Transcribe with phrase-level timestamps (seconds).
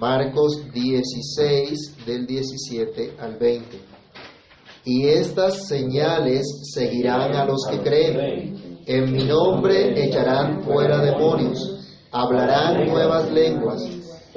[0.00, 3.78] Marcos 16 del 17 al 20.
[4.86, 8.80] Y estas señales seguirán a los que creen.
[8.86, 13.86] En mi nombre echarán fuera demonios, hablarán nuevas lenguas,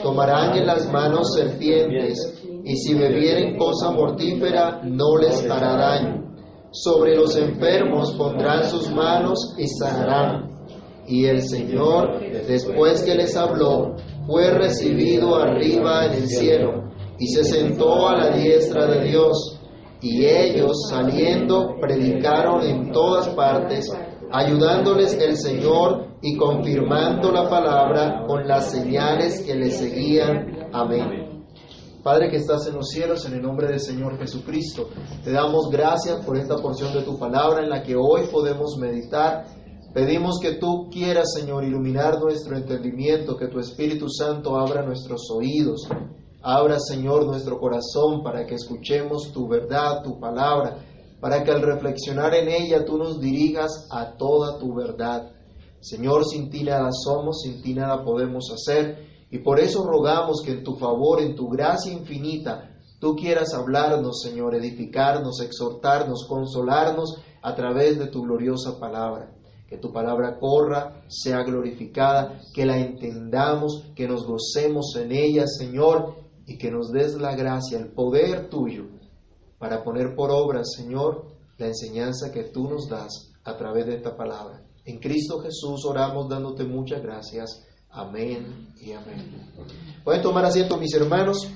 [0.01, 6.35] tomarán en las manos serpientes, y si bebieren cosa mortífera no les hará daño.
[6.71, 10.51] Sobre los enfermos pondrán sus manos y sanarán.
[11.07, 13.95] Y el Señor, después que les habló,
[14.25, 16.83] fue recibido arriba en el cielo
[17.19, 19.59] y se sentó a la diestra de Dios.
[20.01, 23.89] Y ellos, saliendo, predicaron en todas partes,
[24.31, 30.69] ayudándoles el Señor y confirmando la palabra con las señales que le seguían.
[30.73, 31.23] Amén.
[32.03, 34.89] Padre que estás en los cielos, en el nombre del Señor Jesucristo,
[35.23, 39.45] te damos gracias por esta porción de tu palabra en la que hoy podemos meditar
[39.93, 45.87] Pedimos que tú quieras, Señor, iluminar nuestro entendimiento, que tu Espíritu Santo abra nuestros oídos,
[46.41, 50.79] abra, Señor, nuestro corazón para que escuchemos tu verdad, tu palabra,
[51.21, 55.31] para que al reflexionar en ella tú nos dirijas a toda tu verdad.
[55.79, 58.97] Señor, sin ti nada somos, sin ti nada podemos hacer,
[59.29, 62.67] y por eso rogamos que en tu favor, en tu gracia infinita,
[62.99, 69.29] tú quieras hablarnos, Señor, edificarnos, exhortarnos, consolarnos a través de tu gloriosa palabra
[69.73, 76.13] que tu palabra corra, sea glorificada, que la entendamos, que nos gocemos en ella, Señor,
[76.45, 78.83] y que nos des la gracia, el poder tuyo,
[79.57, 81.25] para poner por obra, Señor,
[81.57, 84.61] la enseñanza que tú nos das a través de esta palabra.
[84.85, 87.65] En Cristo Jesús oramos dándote muchas gracias.
[87.89, 89.53] Amén y amén.
[90.03, 91.49] Pueden tomar asiento, mis hermanos.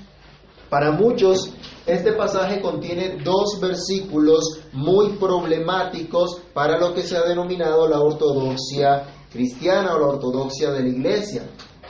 [0.70, 1.52] Para muchos,
[1.86, 9.04] este pasaje contiene dos versículos muy problemáticos para lo que se ha denominado la ortodoxia
[9.32, 11.42] cristiana o la ortodoxia de la iglesia.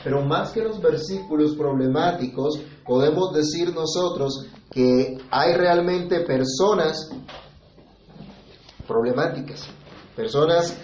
[0.03, 7.09] Pero más que los versículos problemáticos, podemos decir nosotros que hay realmente personas
[8.87, 9.67] problemáticas,
[10.15, 10.77] personas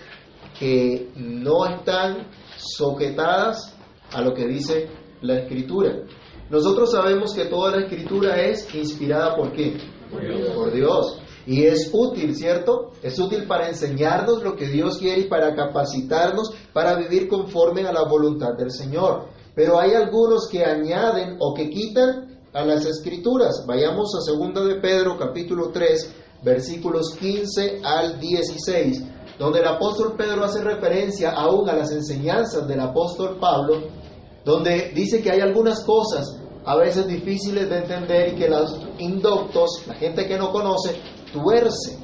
[0.59, 2.27] que no están
[2.57, 3.73] sujetadas
[4.11, 4.89] a lo que dice
[5.21, 6.03] la escritura.
[6.49, 9.77] Nosotros sabemos que toda la escritura es inspirada por qué?
[10.11, 11.19] Por Dios.
[11.47, 12.91] Y es útil, ¿cierto?
[13.01, 17.91] Es útil para enseñarnos lo que Dios quiere y para capacitarnos para vivir conforme a
[17.91, 19.27] la voluntad del Señor.
[19.55, 23.65] Pero hay algunos que añaden o que quitan a las escrituras.
[23.67, 29.03] Vayamos a 2 de Pedro capítulo 3, versículos 15 al 16,
[29.39, 34.04] donde el apóstol Pedro hace referencia aún a las enseñanzas del apóstol Pablo
[34.45, 39.85] donde dice que hay algunas cosas a veces difíciles de entender y que los indoctos,
[39.87, 40.95] la gente que no conoce,
[41.33, 41.97] tuerce.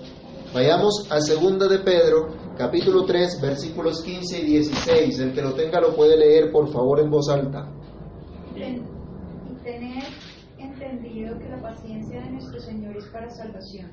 [0.53, 5.19] Vayamos a segunda de Pedro, capítulo 3, versículos 15 y 16.
[5.19, 7.71] El que lo tenga lo puede leer, por favor, en voz alta.
[8.53, 10.03] Tened
[10.57, 13.91] entendido que la paciencia de nuestro Señor es para salvación,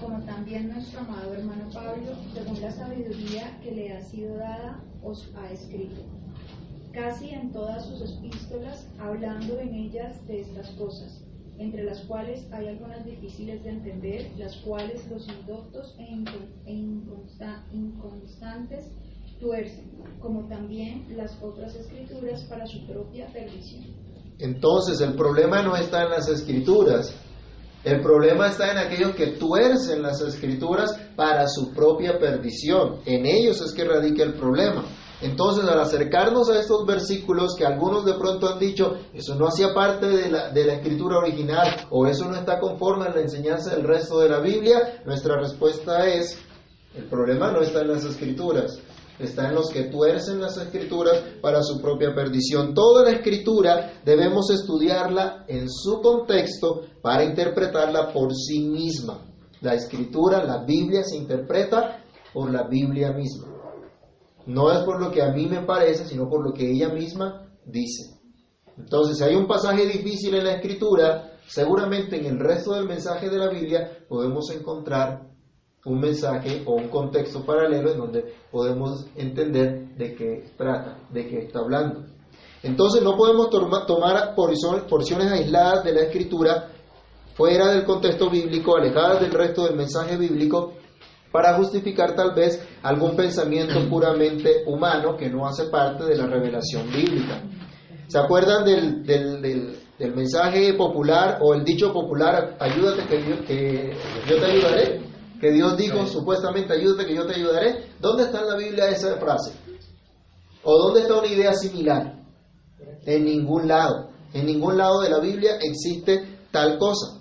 [0.00, 5.26] como también nuestro amado hermano Pablo, según la sabiduría que le ha sido dada, os
[5.36, 6.02] ha escrito
[6.96, 11.22] casi en todas sus epístolas, hablando en ellas de estas cosas,
[11.58, 16.04] entre las cuales hay algunas difíciles de entender, las cuales los indoctos e,
[16.64, 18.86] e inconstantes
[19.38, 23.84] tuercen, como también las otras escrituras para su propia perdición.
[24.38, 27.14] Entonces el problema no está en las escrituras,
[27.84, 33.00] el problema está en aquellos que tuercen las escrituras para su propia perdición.
[33.04, 34.86] En ellos es que radica el problema.
[35.22, 39.72] Entonces, al acercarnos a estos versículos que algunos de pronto han dicho, eso no hacía
[39.72, 43.74] parte de la, de la, escritura original o eso no está conforme a la enseñanza
[43.74, 46.38] del resto de la Biblia, nuestra respuesta es,
[46.94, 48.78] el problema no está en las escrituras,
[49.18, 52.74] está en los que tuercen las escrituras para su propia perdición.
[52.74, 59.20] Toda la escritura debemos estudiarla en su contexto para interpretarla por sí misma.
[59.62, 62.04] La escritura, la Biblia se interpreta
[62.34, 63.55] por la Biblia misma.
[64.46, 67.48] No es por lo que a mí me parece, sino por lo que ella misma
[67.64, 68.14] dice.
[68.78, 73.28] Entonces, si hay un pasaje difícil en la escritura, seguramente en el resto del mensaje
[73.28, 75.26] de la Biblia podemos encontrar
[75.84, 81.38] un mensaje o un contexto paralelo en donde podemos entender de qué trata, de qué
[81.38, 82.04] está hablando.
[82.62, 86.68] Entonces no podemos tomar porciones aisladas de la escritura
[87.34, 90.72] fuera del contexto bíblico, alejadas del resto del mensaje bíblico
[91.32, 96.90] para justificar tal vez algún pensamiento puramente humano que no hace parte de la revelación
[96.92, 97.42] bíblica.
[98.08, 103.96] ¿Se acuerdan del, del, mensaje popular o el dicho popular, ayúdate que, que
[104.28, 105.00] yo te ayudaré?
[105.40, 107.90] Que Dios dijo supuestamente, ayúdate que yo te ayudaré.
[108.00, 109.52] ¿Dónde está en la Biblia esa frase?
[110.62, 112.14] ¿O dónde está una idea similar?
[113.04, 114.10] En ningún lado.
[114.32, 117.20] En ningún lado de la Biblia existe tal cosa.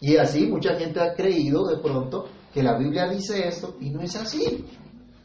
[0.00, 2.26] Y así mucha gente ha creído de pronto
[2.56, 4.64] que la Biblia dice esto y no es así.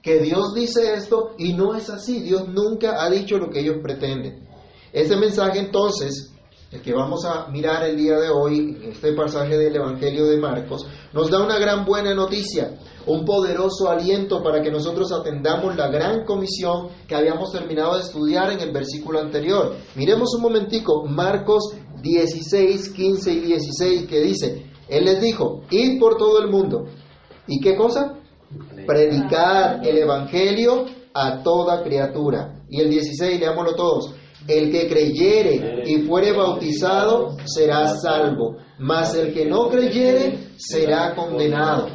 [0.01, 2.19] Que Dios dice esto y no es así.
[2.19, 4.50] Dios nunca ha dicho lo que ellos pretenden.
[4.92, 6.33] Este mensaje entonces,
[6.74, 10.86] el que vamos a mirar el día de hoy, este pasaje del Evangelio de Marcos,
[11.13, 16.25] nos da una gran buena noticia, un poderoso aliento para que nosotros atendamos la gran
[16.25, 19.78] comisión que habíamos terminado de estudiar en el versículo anterior.
[19.95, 26.18] Miremos un momentico, Marcos 16, 15 y 16, que dice, Él les dijo, id por
[26.18, 26.88] todo el mundo.
[27.47, 28.17] ¿Y qué cosa?
[28.85, 32.63] Predicar el Evangelio a toda criatura.
[32.69, 34.15] Y el 16, leámoslo todos.
[34.47, 41.89] El que creyere y fuere bautizado será salvo, mas el que no creyere será condenado.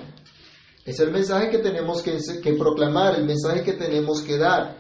[0.85, 4.77] Es el mensaje que tenemos que, que, proclamar, el mensaje que tenemos que dar.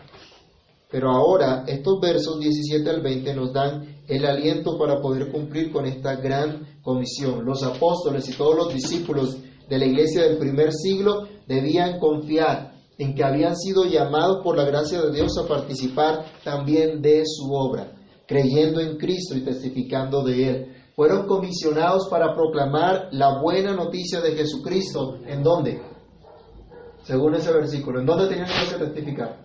[0.88, 5.84] Pero ahora estos versos 17 al 20 nos dan el aliento para poder cumplir con
[5.84, 7.44] esta gran comisión.
[7.44, 13.14] Los apóstoles y todos los discípulos de la iglesia del primer siglo debían confiar en
[13.14, 17.92] que habían sido llamados por la gracia de Dios a participar también de su obra,
[18.26, 20.76] creyendo en Cristo y testificando de Él.
[20.94, 25.18] Fueron comisionados para proclamar la buena noticia de Jesucristo.
[25.26, 25.82] ¿En dónde?
[27.02, 28.00] Según ese versículo.
[28.00, 29.42] ¿En dónde tenían que testificar?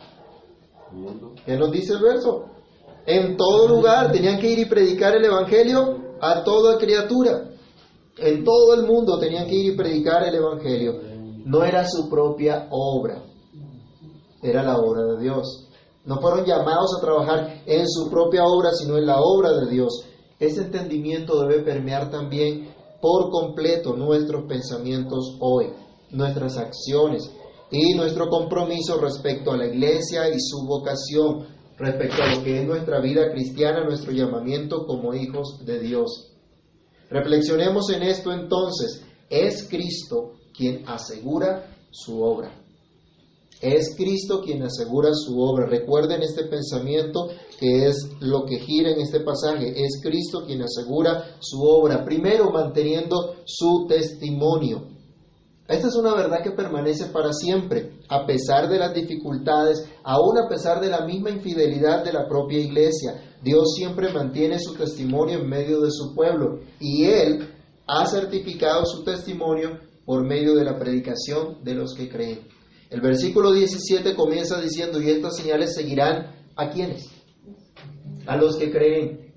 [1.46, 2.46] ¿Qué nos dice el verso?
[3.06, 7.50] En todo lugar tenían que ir y predicar el Evangelio a toda criatura.
[8.18, 11.00] En todo el mundo tenían que ir y predicar el Evangelio.
[11.46, 13.24] No era su propia obra,
[14.42, 15.68] era la obra de Dios.
[16.06, 20.06] No fueron llamados a trabajar en su propia obra, sino en la obra de Dios.
[20.40, 25.68] Ese entendimiento debe permear también por completo nuestros pensamientos hoy,
[26.12, 27.32] nuestras acciones
[27.72, 31.48] y nuestro compromiso respecto a la iglesia y su vocación,
[31.78, 36.31] respecto a lo que es nuestra vida cristiana, nuestro llamamiento como hijos de Dios.
[37.12, 39.04] Reflexionemos en esto entonces.
[39.30, 42.58] Es Cristo quien asegura su obra.
[43.62, 45.68] Es Cristo quien asegura su obra.
[45.68, 47.28] Recuerden este pensamiento
[47.60, 49.74] que es lo que gira en este pasaje.
[49.76, 52.04] Es Cristo quien asegura su obra.
[52.04, 54.88] Primero manteniendo su testimonio.
[55.68, 60.50] Esta es una verdad que permanece para siempre, a pesar de las dificultades, aún a
[60.50, 63.31] pesar de la misma infidelidad de la propia iglesia.
[63.44, 67.50] Dios siempre mantiene su testimonio en medio de su pueblo y Él
[67.88, 72.48] ha certificado su testimonio por medio de la predicación de los que creen.
[72.90, 77.10] El versículo 17 comienza diciendo, y estas señales seguirán a quienes?
[78.28, 79.34] A los que creen,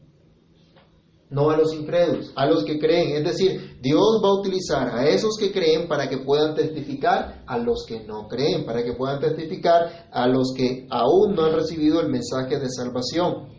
[1.30, 3.16] no a los incrédulos, a los que creen.
[3.16, 7.58] Es decir, Dios va a utilizar a esos que creen para que puedan testificar a
[7.58, 12.00] los que no creen, para que puedan testificar a los que aún no han recibido
[12.00, 13.53] el mensaje de salvación.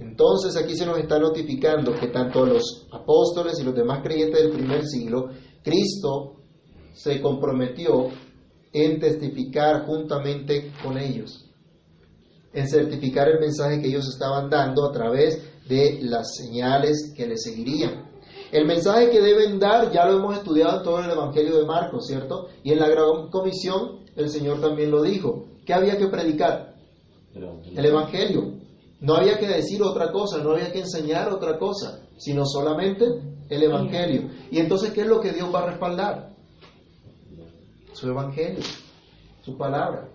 [0.00, 4.52] Entonces aquí se nos está notificando que tanto los apóstoles y los demás creyentes del
[4.52, 5.28] primer siglo,
[5.62, 6.36] Cristo
[6.94, 8.08] se comprometió
[8.72, 11.46] en testificar juntamente con ellos,
[12.52, 17.36] en certificar el mensaje que ellos estaban dando a través de las señales que le
[17.36, 18.08] seguirían.
[18.52, 22.06] El mensaje que deben dar ya lo hemos estudiado en todo el Evangelio de Marcos,
[22.06, 22.48] ¿cierto?
[22.64, 25.44] Y en la gran comisión el Señor también lo dijo.
[25.64, 26.74] ¿Qué había que predicar?
[27.34, 28.59] El Evangelio.
[29.00, 33.06] No había que decir otra cosa, no había que enseñar otra cosa, sino solamente
[33.48, 34.30] el Evangelio.
[34.50, 36.30] Y entonces, ¿qué es lo que Dios va a respaldar?
[38.00, 38.60] su evangelio,
[39.42, 40.08] su palabra.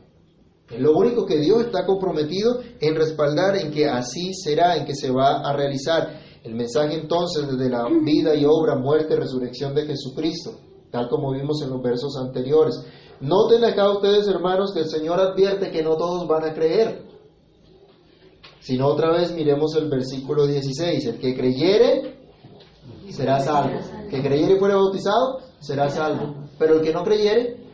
[0.69, 4.95] Es lo único que Dios está comprometido en respaldar, en que así será, en que
[4.95, 6.25] se va a realizar.
[6.43, 10.57] El mensaje entonces desde la vida y obra, muerte, resurrección de Jesucristo,
[10.91, 12.75] tal como vimos en los versos anteriores.
[13.19, 17.03] Noten acá ustedes, hermanos, que el Señor advierte que no todos van a creer.
[18.65, 21.05] Sino otra vez miremos el versículo 16.
[21.05, 22.17] El que creyere
[23.11, 23.79] será salvo.
[24.03, 26.47] El que creyere y fuere bautizado será salvo.
[26.57, 27.65] Pero el que no creyere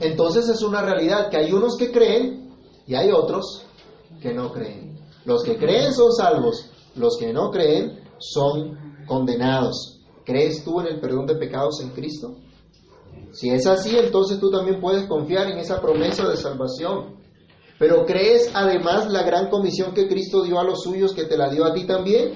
[0.00, 2.50] entonces es una realidad que hay unos que creen
[2.86, 3.66] y hay otros
[4.20, 4.98] que no creen.
[5.24, 10.00] Los que creen son salvos, los que no creen son condenados.
[10.24, 12.36] ¿Crees tú en el perdón de pecados en Cristo?
[13.32, 17.19] Si es así, entonces tú también puedes confiar en esa promesa de salvación.
[17.80, 21.48] Pero ¿crees además la gran comisión que Cristo dio a los suyos que te la
[21.48, 22.34] dio a ti también?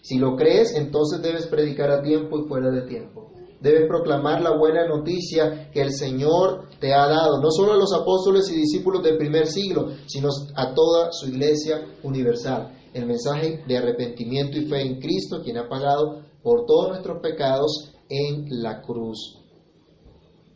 [0.00, 3.30] Si lo crees, entonces debes predicar a tiempo y fuera de tiempo.
[3.60, 7.92] Debes proclamar la buena noticia que el Señor te ha dado, no solo a los
[7.92, 12.74] apóstoles y discípulos del primer siglo, sino a toda su iglesia universal.
[12.94, 17.92] El mensaje de arrepentimiento y fe en Cristo, quien ha pagado por todos nuestros pecados
[18.08, 19.36] en la cruz.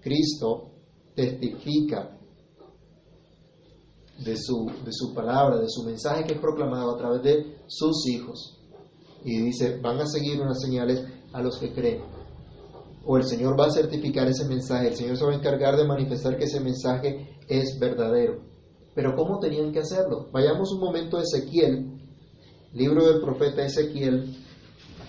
[0.01, 0.71] Cristo
[1.15, 2.19] testifica
[4.25, 8.07] de su, de su palabra, de su mensaje que es proclamado a través de sus
[8.07, 8.59] hijos.
[9.25, 12.03] Y dice, van a seguir unas señales a los que creen.
[13.05, 15.87] O el Señor va a certificar ese mensaje, el Señor se va a encargar de
[15.87, 18.43] manifestar que ese mensaje es verdadero.
[18.95, 20.29] Pero ¿cómo tenían que hacerlo?
[20.33, 22.01] Vayamos un momento a Ezequiel,
[22.73, 24.37] libro del profeta Ezequiel.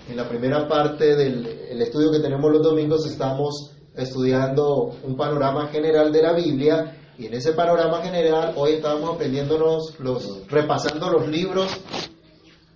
[0.09, 6.11] En la primera parte del estudio que tenemos los domingos estamos estudiando un panorama general
[6.11, 11.71] de la Biblia y en ese panorama general hoy estábamos aprendiéndonos los repasando los libros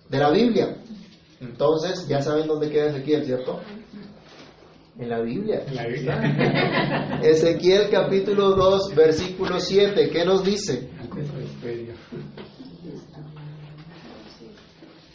[0.08, 0.76] de la Biblia.
[1.40, 3.60] Entonces, ya saben dónde queda Ezequiel, ¿cierto?
[4.98, 5.64] En la Biblia.
[5.66, 7.20] En la Biblia.
[7.22, 10.88] Ezequiel capítulo 2, versículo 7, ¿qué nos dice?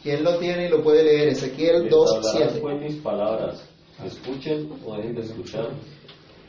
[0.01, 1.30] ¿Quién lo tiene y lo puede leer?
[1.30, 2.62] Ezequiel 2, 7.
[2.75, 3.70] mis palabras,
[4.06, 5.70] escuchen o dejen de escuchar,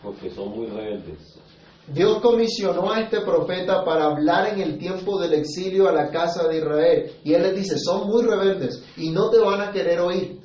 [0.02, 1.38] porque son muy rebeldes.
[1.86, 6.48] Dios comisionó a este profeta para hablar en el tiempo del exilio a la casa
[6.48, 7.12] de Israel.
[7.24, 10.40] Y él les dice, son muy rebeldes y no te van a querer oír.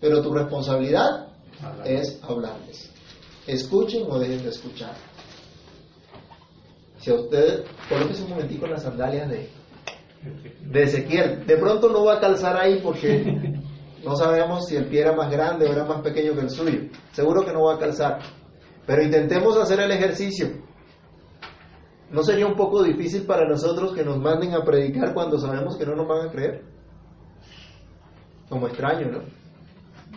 [0.00, 1.28] Pero tu responsabilidad
[1.84, 2.90] es hablarles.
[3.46, 4.94] Escuchen o dejen de escuchar.
[6.98, 9.50] Si a usted, colóquese un momentico en las sandalias de,
[10.60, 11.46] de Ezequiel.
[11.46, 13.62] De pronto no va a calzar ahí porque
[14.04, 16.80] no sabemos si el pie era más grande o era más pequeño que el suyo.
[17.12, 18.18] Seguro que no va a calzar.
[18.86, 20.48] Pero intentemos hacer el ejercicio.
[22.10, 25.86] ¿No sería un poco difícil para nosotros que nos manden a predicar cuando sabemos que
[25.86, 26.62] no nos van a creer?
[28.48, 29.22] Como extraño, ¿no?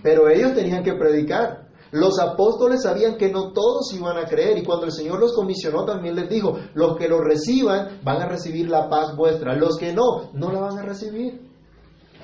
[0.03, 1.67] Pero ellos tenían que predicar.
[1.91, 5.85] Los apóstoles sabían que no todos iban a creer y cuando el Señor los comisionó
[5.85, 9.93] también les dijo, los que lo reciban van a recibir la paz vuestra, los que
[9.93, 11.46] no, no la van a recibir.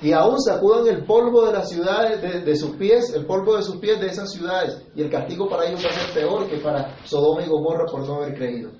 [0.02, 3.76] Y aún sacudan el polvo de las ciudades, de, sus pies, el polvo de sus
[3.76, 4.82] pies de esas ciudades.
[4.94, 8.06] Y el castigo para ellos va a ser peor que para Sodoma y Gomorra por
[8.06, 8.70] no haber creído.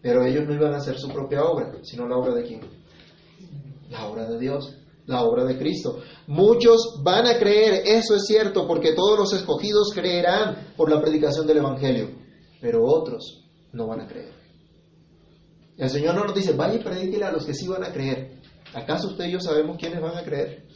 [0.00, 2.60] Pero ellos no iban a hacer su propia obra, sino la obra de quién?
[3.90, 4.74] La obra de Dios
[5.06, 6.00] la obra de Cristo.
[6.26, 11.46] Muchos van a creer, eso es cierto, porque todos los escogidos creerán por la predicación
[11.46, 12.10] del Evangelio,
[12.60, 14.32] pero otros no van a creer.
[15.76, 18.33] El Señor no nos dice, vaya y predíquele a los que sí van a creer.
[18.74, 20.66] ¿Acaso usted y yo sabemos quiénes van a creer?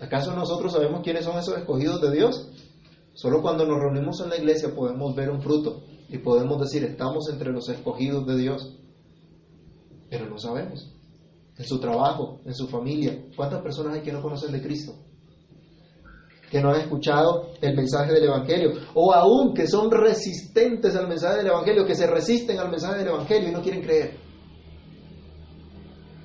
[0.00, 2.50] ¿Acaso nosotros sabemos quiénes son esos escogidos de Dios?
[3.14, 7.28] Solo cuando nos reunimos en la iglesia podemos ver un fruto y podemos decir, estamos
[7.30, 8.76] entre los escogidos de Dios,
[10.08, 10.92] pero no sabemos
[11.56, 13.26] en su trabajo, en su familia.
[13.36, 14.94] ¿Cuántas personas hay que no conocen de Cristo?
[16.50, 18.72] Que no han escuchado el mensaje del Evangelio.
[18.94, 23.08] O aún que son resistentes al mensaje del Evangelio, que se resisten al mensaje del
[23.08, 24.16] Evangelio y no quieren creer.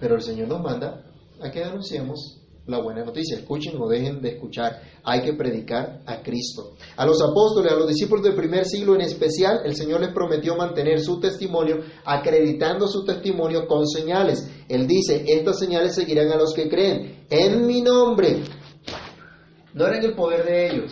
[0.06, 1.04] Pero el Señor nos manda
[1.42, 3.38] a que denunciemos la buena noticia.
[3.38, 4.80] Escuchen o dejen de escuchar.
[5.04, 6.76] Hay que predicar a Cristo.
[6.96, 10.56] A los apóstoles, a los discípulos del primer siglo en especial, el Señor les prometió
[10.56, 14.48] mantener su testimonio, acreditando su testimonio con señales.
[14.70, 18.44] Él dice, estas señales seguirán a los que creen en mi nombre.
[19.74, 20.92] No era en el poder de ellos.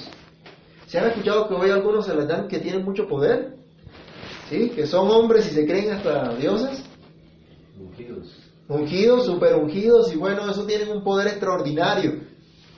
[0.87, 3.57] ¿Se han escuchado que hoy algunos se les dan que tienen mucho poder?
[4.49, 4.71] ¿Sí?
[4.71, 6.83] Que son hombres y se creen hasta dioses
[7.79, 8.42] ungidos,
[9.23, 12.21] super ungidos, y bueno, eso tienen un poder extraordinario.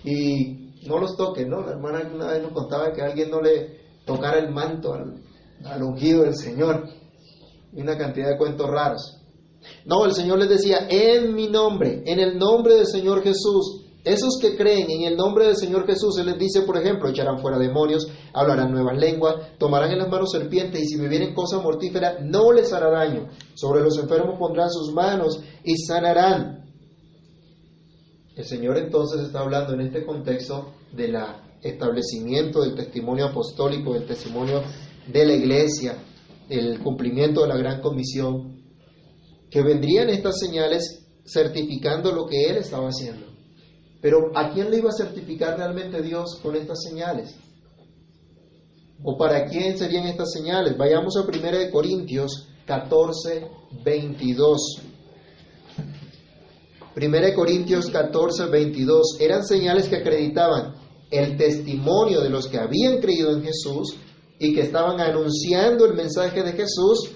[0.03, 1.61] Y no los toquen, ¿no?
[1.61, 5.21] La hermana una vez nos contaba que alguien no le tocara el manto al,
[5.63, 6.87] al ungido del Señor.
[7.73, 9.21] Y una cantidad de cuentos raros.
[9.85, 14.37] No, el Señor les decía, en mi nombre, en el nombre del Señor Jesús, esos
[14.39, 17.57] que creen en el nombre del Señor Jesús, Él les dice, por ejemplo, echarán fuera
[17.57, 22.51] demonios, hablarán nuevas lenguas, tomarán en las manos serpientes y si bebieren cosa mortífera no
[22.51, 23.29] les hará daño.
[23.55, 26.65] Sobre los enfermos pondrán sus manos y sanarán.
[28.35, 31.17] El Señor entonces está hablando en este contexto del
[31.63, 34.61] establecimiento del testimonio apostólico, del testimonio
[35.07, 35.97] de la iglesia,
[36.47, 38.61] el cumplimiento de la gran comisión,
[39.49, 43.34] que vendrían estas señales certificando lo que Él estaba haciendo.
[44.01, 47.35] Pero ¿a quién le iba a certificar realmente Dios con estas señales?
[49.03, 50.77] ¿O para quién serían estas señales?
[50.77, 53.47] Vayamos a 1 Corintios 14,
[53.83, 54.81] 22.
[56.95, 59.17] 1 Corintios 14, 22.
[59.19, 60.75] Eran señales que acreditaban
[61.11, 63.95] el testimonio de los que habían creído en Jesús
[64.39, 67.11] y que estaban anunciando el mensaje de Jesús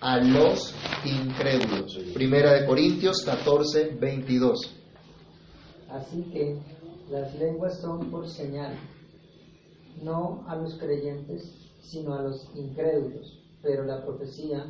[0.00, 1.98] a los incrédulos.
[2.12, 4.83] Primera de Corintios 14, 22.
[5.94, 6.58] Así que
[7.08, 8.74] las lenguas son por señal,
[10.02, 11.48] no a los creyentes,
[11.82, 14.66] sino a los incrédulos, pero la profecía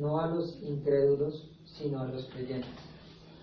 [0.00, 2.70] no a los incrédulos, sino a los creyentes.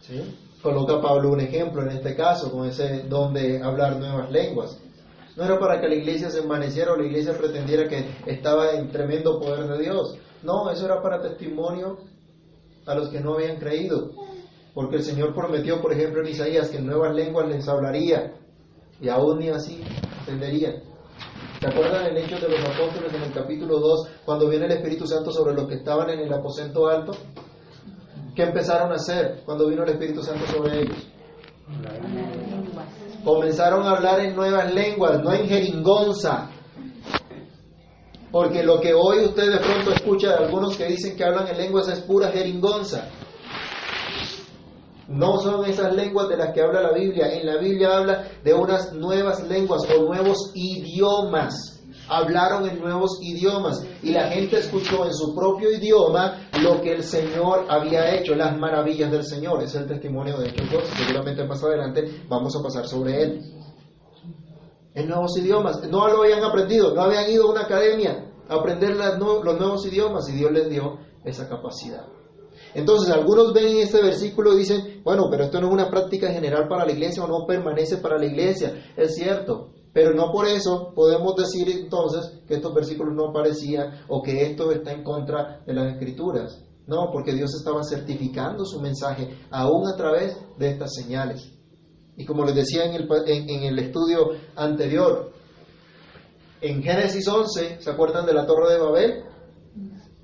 [0.02, 0.36] ¿Sí?
[0.64, 4.80] Coloca Pablo un ejemplo en este caso, con ese don de hablar nuevas lenguas.
[5.38, 8.92] No era para que la iglesia se envaneciera o la iglesia pretendiera que estaba en
[8.92, 10.18] tremendo poder de Dios.
[10.42, 12.00] No, eso era para testimonio
[12.88, 14.12] a los que no habían creído.
[14.74, 18.34] Porque el Señor prometió, por ejemplo, en Isaías que en nuevas lenguas les hablaría
[19.02, 19.84] y aún ni así
[20.20, 20.76] entenderían.
[21.60, 25.06] ¿Se acuerdan el hecho de los apóstoles en el capítulo 2, cuando viene el Espíritu
[25.06, 27.12] Santo sobre los que estaban en el aposento alto?
[28.36, 31.08] ¿Qué empezaron a hacer cuando vino el Espíritu Santo sobre ellos?
[33.24, 36.50] Comenzaron a hablar en nuevas lenguas, no en jeringonza.
[38.32, 41.58] Porque lo que hoy usted de pronto escucha de algunos que dicen que hablan en
[41.58, 43.10] lenguas es pura jeringonza.
[45.12, 47.34] No son esas lenguas de las que habla la Biblia.
[47.34, 51.80] En la Biblia habla de unas nuevas lenguas o nuevos idiomas.
[52.08, 57.04] Hablaron en nuevos idiomas y la gente escuchó en su propio idioma lo que el
[57.04, 59.62] Señor había hecho, las maravillas del Señor.
[59.64, 60.84] Es el testimonio de Hechos 2.
[61.06, 63.42] Seguramente más adelante vamos a pasar sobre él.
[64.94, 65.88] En nuevos idiomas.
[65.90, 70.28] No lo habían aprendido, no habían ido a una academia a aprender los nuevos idiomas
[70.30, 72.06] y Dios les dio esa capacidad.
[72.74, 76.68] Entonces, algunos ven este versículo y dicen, bueno, pero esto no es una práctica general
[76.68, 78.74] para la iglesia o no permanece para la iglesia.
[78.96, 84.22] Es cierto, pero no por eso podemos decir entonces que estos versículos no aparecían o
[84.22, 86.64] que esto está en contra de las escrituras.
[86.88, 91.52] No, porque Dios estaba certificando su mensaje aún a través de estas señales.
[92.18, 95.32] Y como les decía en el, en el estudio anterior,
[96.62, 99.24] en Génesis 11, ¿se acuerdan de la Torre de Babel?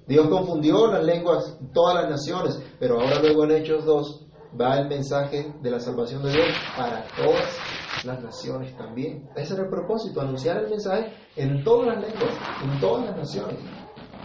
[0.08, 4.26] Dios confundió las lenguas, todas las naciones, pero ahora luego en Hechos 2
[4.60, 6.48] va el mensaje de la salvación de Dios
[6.78, 9.30] para todas las naciones también.
[9.36, 12.34] Ese era el propósito, anunciar el mensaje en todas las lenguas,
[12.64, 13.60] en todas las naciones.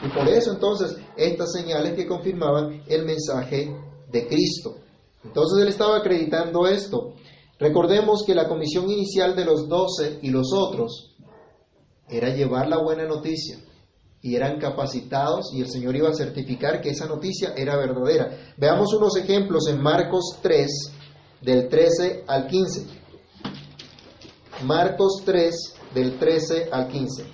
[0.04, 3.74] Y por eso entonces estas señales que confirmaban el mensaje
[4.08, 4.76] de Cristo.
[5.24, 7.14] Entonces él estaba acreditando esto.
[7.58, 11.16] Recordemos que la comisión inicial de los doce y los otros
[12.08, 13.58] era llevar la buena noticia
[14.22, 18.54] y eran capacitados y el Señor iba a certificar que esa noticia era verdadera.
[18.56, 20.70] Veamos unos ejemplos en Marcos 3,
[21.40, 22.86] del 13 al 15.
[24.64, 27.24] Marcos 3, del 13 al 15.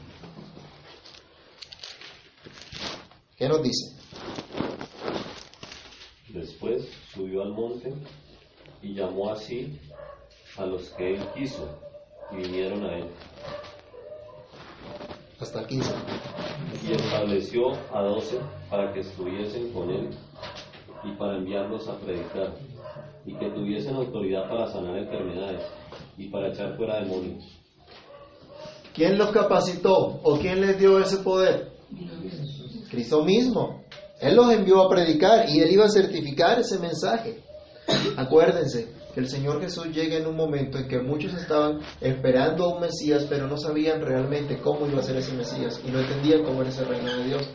[3.37, 3.95] ¿Qué nos dice?
[6.31, 7.93] Después subió al monte
[8.83, 9.79] y llamó así
[10.57, 11.69] a los que él quiso
[12.33, 13.09] y vinieron a él.
[15.41, 15.93] Hasta el 15.
[16.89, 20.11] Y estableció a doce para que estuviesen con él
[21.05, 22.55] y para enviarlos a predicar
[23.25, 25.63] y que tuviesen autoridad para sanar enfermedades
[26.17, 27.45] y para echar fuera demonios.
[28.95, 31.71] ¿Quién los capacitó o quién les dio ese poder?
[32.91, 33.85] Cristo mismo.
[34.21, 37.41] Él los envió a predicar y él iba a certificar ese mensaje.
[38.17, 42.75] Acuérdense que el Señor Jesús llega en un momento en que muchos estaban esperando a
[42.75, 46.45] un Mesías, pero no sabían realmente cómo iba a ser ese Mesías y no entendían
[46.45, 47.49] cómo era ese reino de Dios.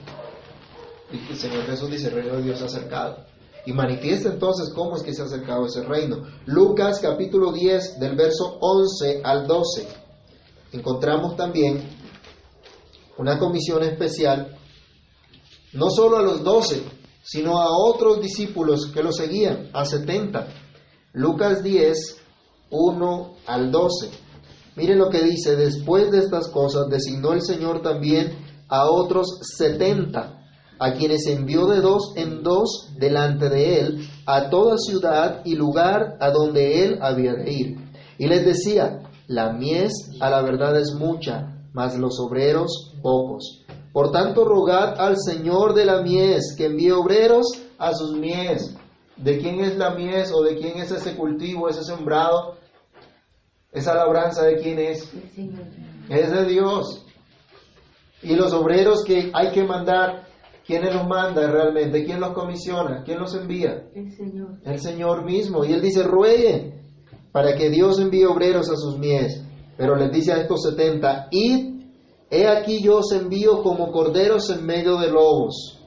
[1.11, 3.25] Y el Señor Jesús dice, el reino de Dios ha acercado.
[3.65, 6.23] Y manifiesta entonces cómo es que se ha acercado ese reino.
[6.45, 9.87] Lucas capítulo 10 del verso 11 al 12.
[10.73, 11.81] Encontramos también
[13.17, 14.57] una comisión especial,
[15.73, 16.83] no solo a los 12,
[17.23, 20.62] sino a otros discípulos que lo seguían, a 70.
[21.13, 22.17] Lucas 10,
[22.71, 24.09] 1 al 12.
[24.75, 28.35] Miren lo que dice, después de estas cosas designó el Señor también
[28.67, 30.39] a otros 70
[30.79, 36.17] a quienes envió de dos en dos delante de él a toda ciudad y lugar
[36.19, 37.77] a donde él había de ir.
[38.17, 43.63] Y les decía, la mies a la verdad es mucha, mas los obreros pocos.
[43.93, 47.45] Por tanto, rogad al Señor de la mies que envíe obreros
[47.77, 48.75] a sus mies.
[49.17, 52.57] ¿De quién es la mies o de quién es ese cultivo, ese sembrado?
[53.71, 55.11] Esa labranza de quién es?
[56.09, 57.05] Es de Dios.
[58.21, 60.23] Y los obreros que hay que mandar
[60.65, 62.05] ¿Quién los manda realmente?
[62.05, 63.03] ¿Quién los comisiona?
[63.03, 63.83] ¿Quién los envía?
[63.93, 64.59] El Señor.
[64.63, 65.65] El Señor mismo.
[65.65, 66.81] Y Él dice, rueguen
[67.33, 69.43] para que Dios envíe obreros a sus mies.
[69.75, 71.81] Pero les dice a estos setenta, id,
[72.29, 75.81] he aquí yo os envío como corderos en medio de lobos.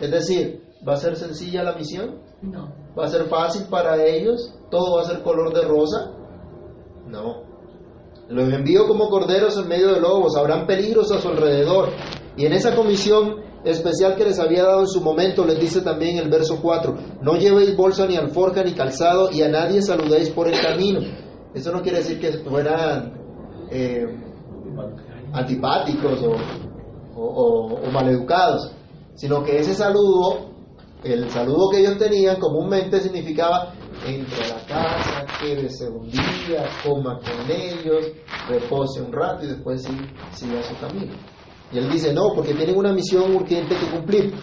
[0.00, 2.20] Es decir, ¿va a ser sencilla la misión?
[2.42, 2.72] No.
[2.98, 4.54] ¿Va a ser fácil para ellos?
[4.70, 6.12] ¿Todo va a ser color de rosa?
[7.06, 7.44] No.
[8.28, 10.36] Los envío como corderos en medio de lobos.
[10.36, 11.90] Habrán peligros a su alrededor.
[12.36, 16.18] Y en esa comisión especial que les había dado en su momento, les dice también
[16.18, 20.48] el verso 4, no llevéis bolsa ni alforja ni calzado y a nadie saludéis por
[20.48, 21.00] el camino.
[21.54, 23.12] Eso no quiere decir que fueran
[23.70, 24.06] eh,
[25.32, 26.20] antipáticos
[27.14, 28.72] o, o maleducados,
[29.14, 30.51] sino que ese saludo,
[31.04, 33.74] el saludo que ellos tenían comúnmente significaba
[34.06, 38.06] entre a la casa, quédese un día, coma con ellos,
[38.48, 41.12] repose un rato y después siga su camino.
[41.72, 44.34] Y él dice, no, porque tienen una misión urgente que cumplir.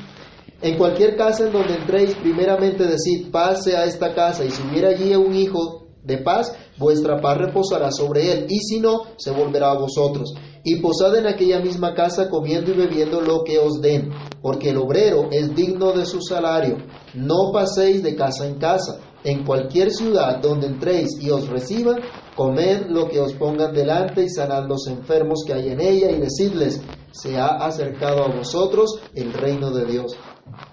[0.61, 4.89] En cualquier casa en donde entréis, primeramente decid, paz sea esta casa, y si hubiera
[4.89, 9.71] allí un hijo de paz, vuestra paz reposará sobre él, y si no, se volverá
[9.71, 10.33] a vosotros.
[10.63, 14.77] Y posad en aquella misma casa comiendo y bebiendo lo que os den, porque el
[14.77, 16.77] obrero es digno de su salario.
[17.13, 18.99] No paséis de casa en casa.
[19.23, 21.97] En cualquier ciudad donde entréis y os reciban,
[22.35, 26.19] comed lo que os pongan delante y sanad los enfermos que hay en ella y
[26.19, 30.15] decidles, se ha acercado a vosotros el reino de Dios.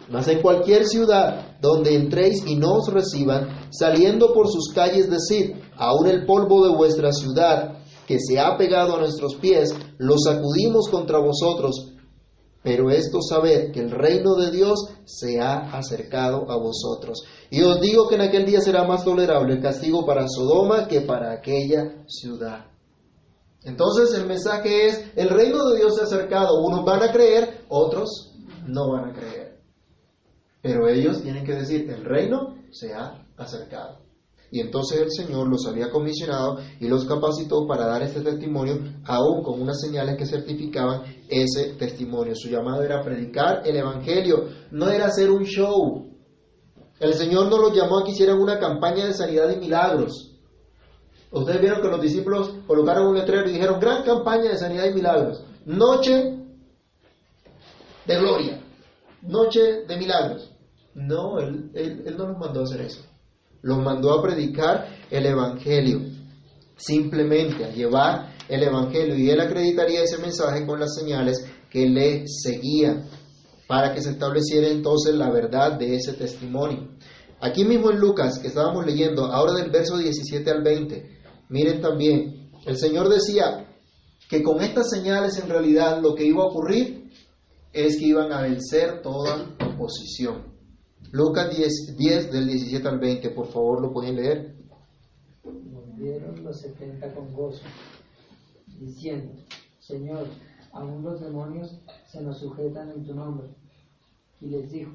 [0.08, 5.56] Mas en cualquier ciudad donde entréis y no os reciban, saliendo por sus calles, decid,
[5.76, 7.75] aún el polvo de vuestra ciudad,
[8.06, 11.92] que se ha pegado a nuestros pies, lo sacudimos contra vosotros.
[12.62, 17.22] Pero esto sabed que el reino de Dios se ha acercado a vosotros.
[17.50, 21.02] Y os digo que en aquel día será más tolerable el castigo para Sodoma que
[21.02, 22.66] para aquella ciudad.
[23.62, 26.60] Entonces el mensaje es, el reino de Dios se ha acercado.
[26.64, 28.32] Unos van a creer, otros
[28.66, 29.60] no van a creer.
[30.62, 34.05] Pero ellos tienen que decir, el reino se ha acercado.
[34.50, 39.42] Y entonces el Señor los había comisionado y los capacitó para dar este testimonio, aún
[39.42, 42.34] con unas señales que certificaban ese testimonio.
[42.36, 46.06] Su llamado era predicar el Evangelio, no era hacer un show.
[46.98, 50.32] El Señor no los llamó a que hicieran una campaña de sanidad y milagros.
[51.30, 54.94] Ustedes vieron que los discípulos colocaron un letrero y dijeron, gran campaña de sanidad y
[54.94, 55.44] milagros.
[55.66, 56.38] Noche
[58.06, 58.60] de gloria,
[59.22, 60.52] noche de milagros.
[60.94, 63.02] No, él, no nos mandó a hacer eso.
[63.66, 66.00] Los mandó a predicar el Evangelio,
[66.76, 69.18] simplemente a llevar el Evangelio.
[69.18, 73.08] Y él acreditaría ese mensaje con las señales que le seguían
[73.66, 76.90] para que se estableciera entonces la verdad de ese testimonio.
[77.40, 82.52] Aquí mismo en Lucas, que estábamos leyendo, ahora del verso 17 al 20, miren también,
[82.66, 83.66] el Señor decía
[84.28, 87.10] que con estas señales en realidad lo que iba a ocurrir
[87.72, 90.55] es que iban a vencer toda oposición.
[91.12, 94.56] Lucas 10, 10 del 17 al 20, por favor, lo pueden leer.
[95.44, 97.62] Volvieron los setenta con gozo,
[98.78, 99.32] diciendo,
[99.78, 100.26] Señor,
[100.72, 103.48] aún los demonios se nos sujetan en tu nombre.
[104.40, 104.92] Y les dijo,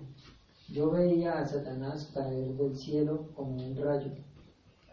[0.69, 4.11] yo veía a Satanás caer del cielo como un rayo.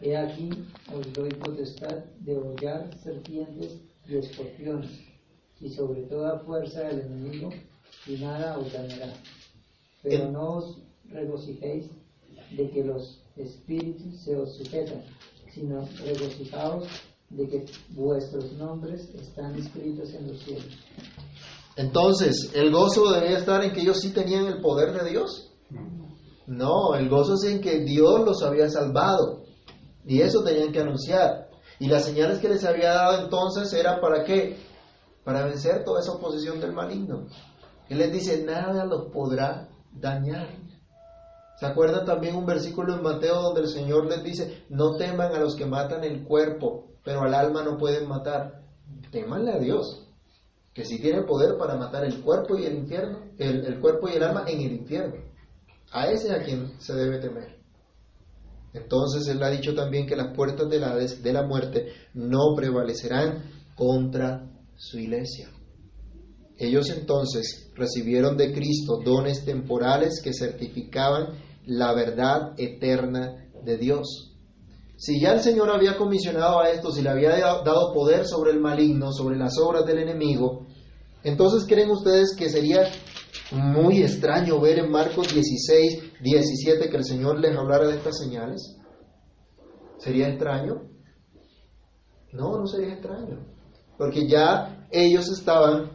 [0.01, 0.49] He aquí
[0.95, 4.91] os doy potestad de hollar serpientes y escorpiones,
[5.59, 7.49] y sobre toda fuerza del enemigo,
[8.07, 9.13] y nada os dañará.
[10.01, 11.89] Pero no os regocijéis
[12.55, 15.03] de que los espíritus se os sujetan,
[15.53, 16.87] sino regocijaos
[17.29, 20.77] de que vuestros nombres están escritos en los cielos.
[21.75, 25.51] Entonces, ¿el gozo debía estar en que ellos sí tenían el poder de Dios?
[26.47, 29.43] No, el gozo es en que Dios los había salvado.
[30.05, 31.49] Y eso tenían que anunciar.
[31.79, 34.57] Y las señales que les había dado entonces era para qué?
[35.23, 37.27] Para vencer toda esa oposición del maligno.
[37.87, 40.49] Él les dice, nada los podrá dañar.
[41.59, 45.39] ¿Se acuerdan también un versículo en Mateo donde el Señor les dice, no teman a
[45.39, 48.63] los que matan el cuerpo, pero al alma no pueden matar?
[49.11, 50.07] Temanle a Dios,
[50.73, 54.23] que sí tiene poder para matar el cuerpo y el infierno, el, cuerpo y el
[54.23, 55.15] alma en el infierno.
[55.91, 57.59] A ese a quien se debe temer.
[58.73, 63.43] Entonces Él ha dicho también que las puertas de la, de la muerte no prevalecerán
[63.75, 65.49] contra su iglesia.
[66.57, 74.35] Ellos entonces recibieron de Cristo dones temporales que certificaban la verdad eterna de Dios.
[74.97, 78.59] Si ya el Señor había comisionado a estos y le había dado poder sobre el
[78.59, 80.65] maligno, sobre las obras del enemigo,
[81.23, 82.89] entonces creen ustedes que sería
[83.51, 88.77] muy extraño ver en Marcos 16, 17 que el Señor les hablara de estas señales.
[89.99, 90.81] ¿Sería extraño?
[92.31, 93.39] No, no sería extraño,
[93.97, 95.91] porque ya ellos estaban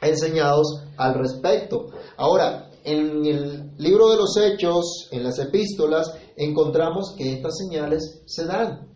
[0.00, 1.86] enseñados al respecto.
[2.16, 8.46] Ahora, en el libro de los Hechos, en las epístolas, encontramos que estas señales se
[8.46, 8.88] dan.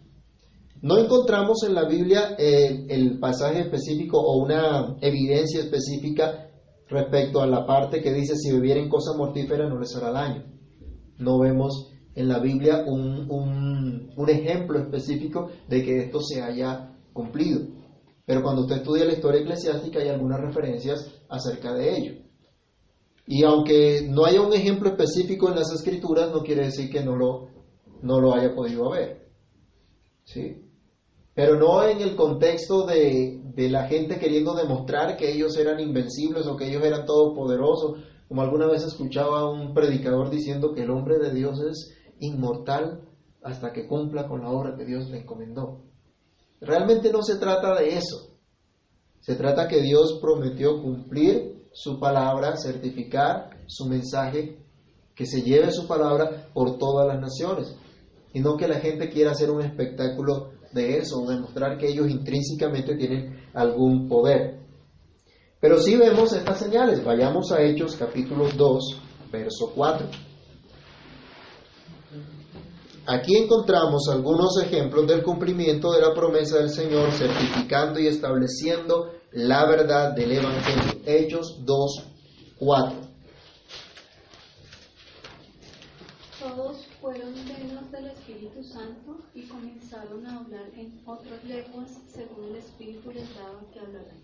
[0.81, 6.49] No encontramos en la Biblia el, pasaje específico o una evidencia específica
[6.89, 10.45] respecto a la parte que dice si bebieren cosa mortífera no les hará daño.
[11.19, 17.61] No vemos en la Biblia un ejemplo específico de que esto se haya cumplido.
[18.25, 22.22] Pero cuando usted estudia la historia eclesiástica hay algunas referencias acerca de ello.
[23.27, 27.17] Y aunque no haya un ejemplo específico en las escrituras, no quiere decir que no
[27.17, 27.49] lo,
[28.03, 29.29] no lo haya podido ver.
[30.25, 30.63] ¿Sí?
[31.35, 36.47] Pero no en el contexto de, de la gente queriendo demostrar que ellos eran invencibles
[36.47, 41.19] o que ellos eran todopoderosos, como alguna vez escuchaba un predicador diciendo que el hombre
[41.19, 43.03] de Dios es inmortal
[43.43, 45.83] hasta que cumpla con la obra que Dios le encomendó.
[46.61, 48.37] Realmente no se trata de eso.
[49.21, 54.59] Se trata que Dios prometió cumplir su palabra, certificar su mensaje,
[55.15, 57.75] que se lleve su palabra por todas las naciones.
[58.33, 62.97] Y no que la gente quiera hacer un espectáculo de eso, demostrar que ellos intrínsecamente
[62.97, 64.61] tienen algún poder.
[65.61, 67.05] Pero sí vemos estas señales.
[67.05, 70.07] Vayamos a Hechos capítulo 2, verso 4.
[73.07, 79.67] Aquí encontramos algunos ejemplos del cumplimiento de la promesa del Señor, certificando y estableciendo la
[79.67, 81.01] verdad del Evangelio.
[81.07, 82.07] Hechos 2,
[82.59, 82.97] 4.
[86.41, 92.57] Todos fueron llenos del Espíritu Santo y comenzaron a hablar en otras lenguas según el
[92.57, 94.19] Espíritu les daba que hablaran.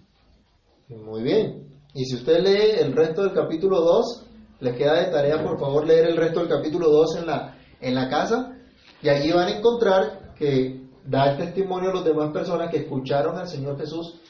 [0.89, 1.69] Muy bien.
[1.95, 4.27] Y si usted lee el resto del capítulo 2,
[4.61, 7.95] le queda de tarea por favor leer el resto del capítulo 2 en la, en
[7.95, 8.57] la casa
[9.01, 13.39] y allí van a encontrar que da el testimonio a las demás personas que escucharon
[13.39, 14.21] al Señor Jesús,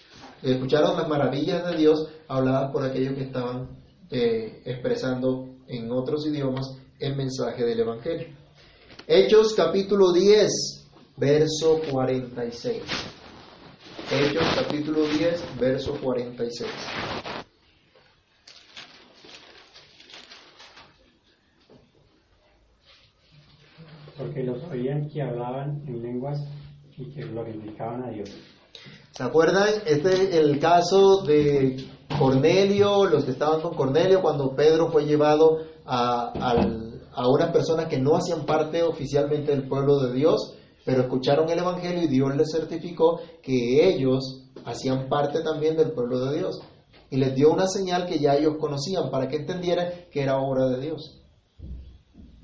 [0.43, 3.69] escucharon las maravillas de Dios habladas por aquellos que estaban
[4.11, 6.67] eh, expresando en otros idiomas
[6.99, 8.29] el mensaje del Evangelio.
[9.07, 10.51] Hechos capítulo 10,
[11.17, 12.83] verso 46.
[14.11, 16.69] Hechos capítulo 10, verso 46.
[24.19, 26.45] porque los oían que hablaban en lenguas
[26.97, 28.58] y que glorificaban a Dios.
[29.19, 29.67] ¿Se acuerdan?
[29.85, 31.89] Este es el caso de
[32.21, 37.87] Cornelio, los que estaban con Cornelio cuando Pedro fue llevado a, al- a unas personas
[37.87, 40.55] que no hacían parte oficialmente del pueblo de Dios,
[40.85, 46.27] pero escucharon el Evangelio y Dios les certificó que ellos hacían parte también del pueblo
[46.27, 46.61] de Dios.
[47.11, 50.69] Y les dio una señal que ya ellos conocían para que entendieran que era obra
[50.69, 51.21] de Dios.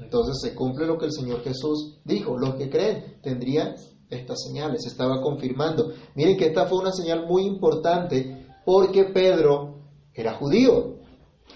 [0.01, 2.37] Entonces se cumple lo que el Señor Jesús dijo.
[2.37, 3.77] Los que creen tendrían
[4.15, 4.83] estas señales.
[4.83, 5.93] Se estaba confirmando.
[6.15, 9.77] Miren que esta fue una señal muy importante porque Pedro
[10.15, 10.95] era judío.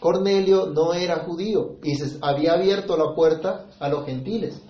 [0.01, 4.61] Cornelio no era judío y se había abierto la puerta a los gentiles.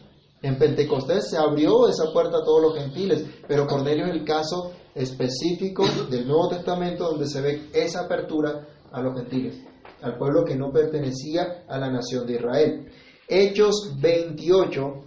[0.41, 4.73] En Pentecostés se abrió esa puerta a todos los gentiles, pero Cornelio es el caso
[4.95, 9.61] específico del Nuevo Testamento donde se ve esa apertura a los gentiles,
[10.01, 12.89] al pueblo que no pertenecía a la nación de Israel.
[13.27, 15.05] Hechos 28,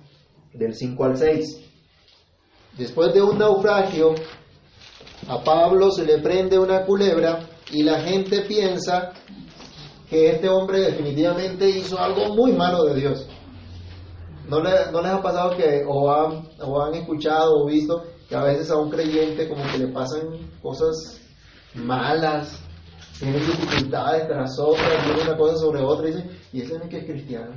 [0.54, 1.71] del 5 al 6.
[2.78, 4.16] Después de un naufragio,
[5.28, 7.40] a Pablo se le prende una culebra
[7.72, 9.12] y la gente piensa
[10.10, 13.28] que este hombre definitivamente hizo algo muy malo de Dios.
[14.48, 18.44] ¿No, le- les ha pasado que o han, o han escuchado o visto que a
[18.44, 20.22] veces a un creyente como que le pasan
[20.62, 21.22] cosas
[21.76, 22.60] malas,
[23.20, 26.98] tienen dificultades tras otras, una cosa sobre otra y dicen, y ese no es que
[26.98, 27.52] es cristiano?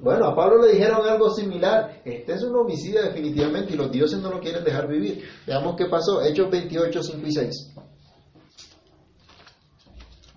[0.00, 2.02] Bueno, a Pablo le dijeron algo similar.
[2.04, 5.24] Este es un homicida definitivamente y los dioses no lo quieren dejar vivir.
[5.44, 6.22] Veamos qué pasó.
[6.22, 7.74] Hechos 28, 5 y 6.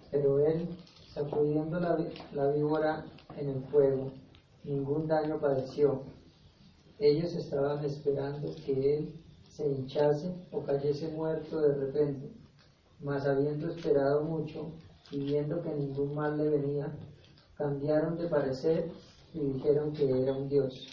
[0.09, 0.67] Pero él,
[1.13, 1.95] sacudiendo la,
[2.33, 3.05] la víbora
[3.37, 4.11] en el fuego,
[4.63, 6.01] ningún daño padeció.
[6.97, 9.13] Ellos estaban esperando que él
[9.47, 12.31] se hinchase o cayese muerto de repente.
[12.99, 14.71] Mas habiendo esperado mucho
[15.11, 16.91] y viendo que ningún mal le venía,
[17.57, 18.89] cambiaron de parecer
[19.33, 20.87] y dijeron que era un dios.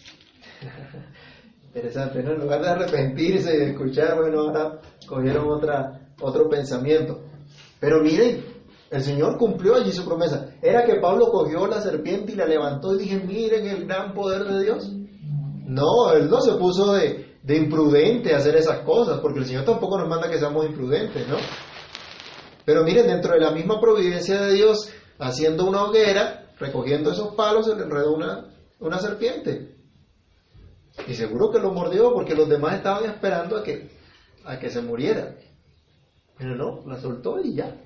[1.62, 2.32] Interesante, ¿no?
[2.32, 7.20] En lugar de arrepentirse y de escuchar, bueno, ahora cogieron otra, otro pensamiento.
[7.78, 8.44] Pero miren,
[8.90, 10.50] el Señor cumplió allí su promesa.
[10.62, 14.44] Era que Pablo cogió la serpiente y la levantó y dije, miren el gran poder
[14.44, 14.90] de Dios.
[15.66, 19.64] No, él no se puso de, de imprudente a hacer esas cosas, porque el Señor
[19.64, 21.36] tampoco nos manda que seamos imprudentes, ¿no?
[22.64, 27.66] Pero miren, dentro de la misma providencia de Dios, haciendo una hoguera, recogiendo esos palos,
[27.66, 28.46] se le enredó una,
[28.80, 29.76] una serpiente.
[31.06, 33.90] Y seguro que lo mordió porque los demás estaban esperando a que,
[34.44, 35.36] a que se muriera.
[36.36, 37.76] Pero no, la soltó y ya.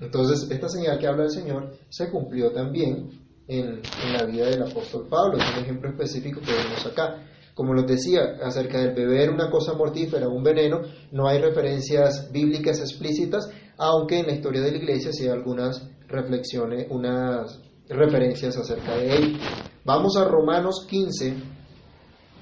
[0.00, 3.10] Entonces, esta señal que habla el Señor se cumplió también
[3.46, 5.38] en, en la vida del apóstol Pablo.
[5.38, 7.26] Es un ejemplo específico que vemos acá.
[7.54, 12.80] Como les decía, acerca del beber una cosa mortífera, un veneno, no hay referencias bíblicas
[12.80, 18.96] explícitas, aunque en la historia de la iglesia sí hay algunas reflexiones, unas referencias acerca
[18.96, 19.38] de ello.
[19.84, 21.34] Vamos a Romanos 15,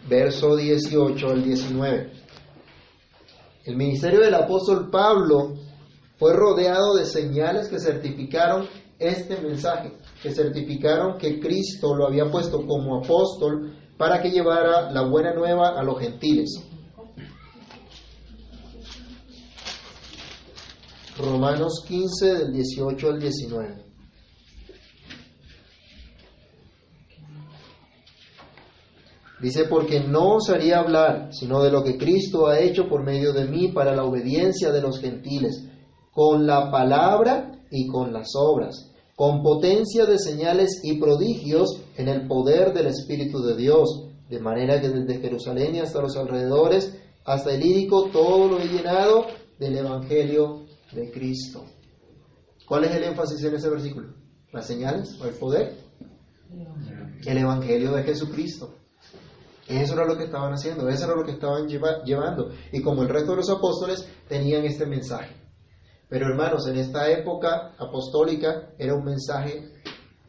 [0.08, 2.12] verso 18 al 19.
[3.64, 5.54] El ministerio del apóstol Pablo
[6.18, 12.64] fue rodeado de señales que certificaron este mensaje, que certificaron que Cristo lo había puesto
[12.66, 16.60] como apóstol para que llevara la buena nueva a los gentiles.
[21.18, 23.92] Romanos 15 del 18 al 19.
[29.42, 33.46] Dice, porque no osaría hablar, sino de lo que Cristo ha hecho por medio de
[33.46, 35.66] mí para la obediencia de los gentiles,
[36.12, 42.28] con la palabra y con las obras, con potencia de señales y prodigios en el
[42.28, 47.52] poder del Espíritu de Dios, de manera que desde Jerusalén y hasta los alrededores, hasta
[47.52, 49.26] el Írico, todo lo he llenado
[49.58, 50.61] del Evangelio
[50.94, 51.64] de Cristo.
[52.66, 54.14] ¿Cuál es el énfasis en ese versículo?
[54.52, 55.76] ¿Las señales o el poder?
[57.24, 58.74] El Evangelio de Jesucristo.
[59.68, 62.50] Eso era lo que estaban haciendo, eso era lo que estaban llevando.
[62.72, 65.34] Y como el resto de los apóstoles tenían este mensaje.
[66.08, 69.72] Pero hermanos, en esta época apostólica era un mensaje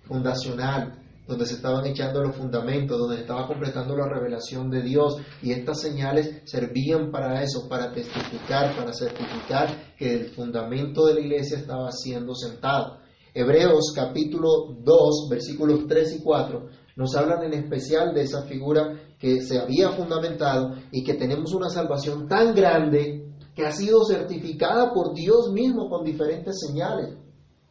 [0.03, 5.17] fundacional, donde se estaban echando los fundamentos, donde estaba completando la revelación de Dios.
[5.41, 11.19] Y estas señales servían para eso, para testificar, para certificar que el fundamento de la
[11.21, 12.99] iglesia estaba siendo sentado.
[13.33, 19.41] Hebreos capítulo 2, versículos 3 y 4 nos hablan en especial de esa figura que
[19.41, 25.13] se había fundamentado y que tenemos una salvación tan grande que ha sido certificada por
[25.13, 27.17] Dios mismo con diferentes señales.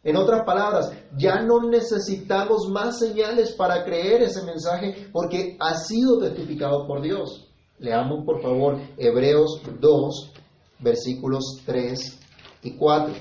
[0.04, 6.18] En otras palabras, ya no necesitamos más señales para creer ese mensaje porque ha sido
[6.18, 7.48] testificado por Dios.
[7.78, 10.32] Leamos por favor Hebreos 2,
[10.80, 12.20] versículos 3
[12.62, 13.14] y 4.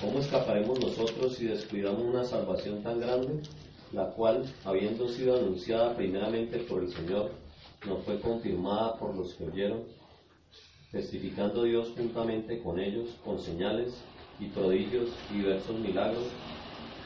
[0.00, 3.42] ¿Cómo escaparemos nosotros si descuidamos una salvación tan grande?
[3.92, 7.30] la cual, habiendo sido anunciada primeramente por el Señor,
[7.86, 9.84] no fue confirmada por los que oyeron,
[10.90, 13.94] testificando Dios juntamente con ellos con señales
[14.40, 16.24] y prodigios y diversos milagros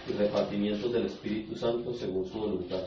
[0.08, 2.82] y repartimientos del Espíritu Santo según su voluntad.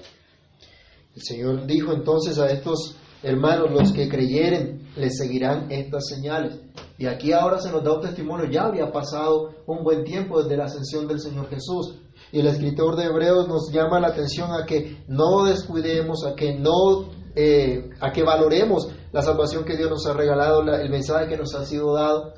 [1.16, 6.60] El Señor dijo entonces a estos hermanos, los que creyeren, les seguirán estas señales.
[6.98, 10.58] Y aquí ahora se nos da un testimonio, ya había pasado un buen tiempo desde
[10.58, 11.96] la ascensión del Señor Jesús.
[12.32, 16.54] Y el escritor de Hebreos nos llama la atención a que no descuidemos, a que
[16.54, 21.38] no, eh, a que valoremos la salvación que Dios nos ha regalado, el mensaje que
[21.38, 22.34] nos ha sido dado.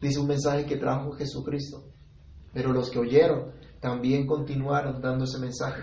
[0.00, 1.84] Dice un mensaje que trajo Jesucristo.
[2.52, 5.82] Pero los que oyeron también continuaron dando ese mensaje.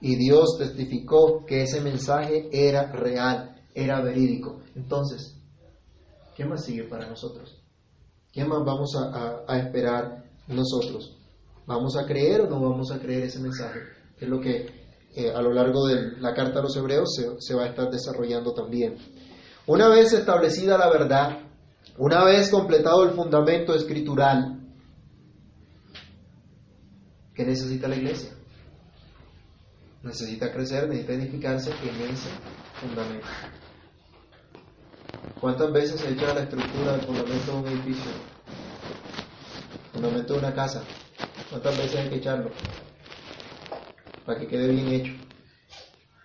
[0.00, 4.60] Y Dios testificó que ese mensaje era real, era verídico.
[4.74, 5.36] Entonces,
[6.36, 7.62] ¿qué más sigue para nosotros?
[8.32, 11.18] ¿Qué más vamos a esperar nosotros?
[11.68, 13.80] ¿Vamos a creer o no vamos a creer ese mensaje?
[14.18, 14.78] Es lo que
[15.14, 18.54] eh, a lo largo de la carta a los hebreos se, va a estar desarrollando
[18.54, 18.96] también.
[19.66, 21.40] Una vez establecida la verdad,
[21.98, 24.60] una vez completado el fundamento escritural,
[27.34, 28.30] ¿qué necesita la iglesia?
[30.02, 32.28] Necesita crecer, necesita edificarse en ese
[32.80, 33.26] fundamento.
[35.40, 38.10] ¿Cuántas veces se echa la estructura del fundamento de un edificio?
[39.92, 40.84] Fundamento de una casa.
[41.50, 42.50] ¿Cuántas veces hay que echarlo?
[44.24, 45.12] Para que quede bien hecho.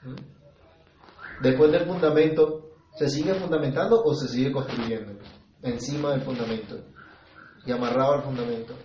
[0.03, 1.41] ¿Mm?
[1.41, 5.13] Después del fundamento, ¿se sigue fundamentando o se sigue construyendo?
[5.63, 6.77] Encima del fundamento
[7.65, 8.75] y amarrado al fundamento.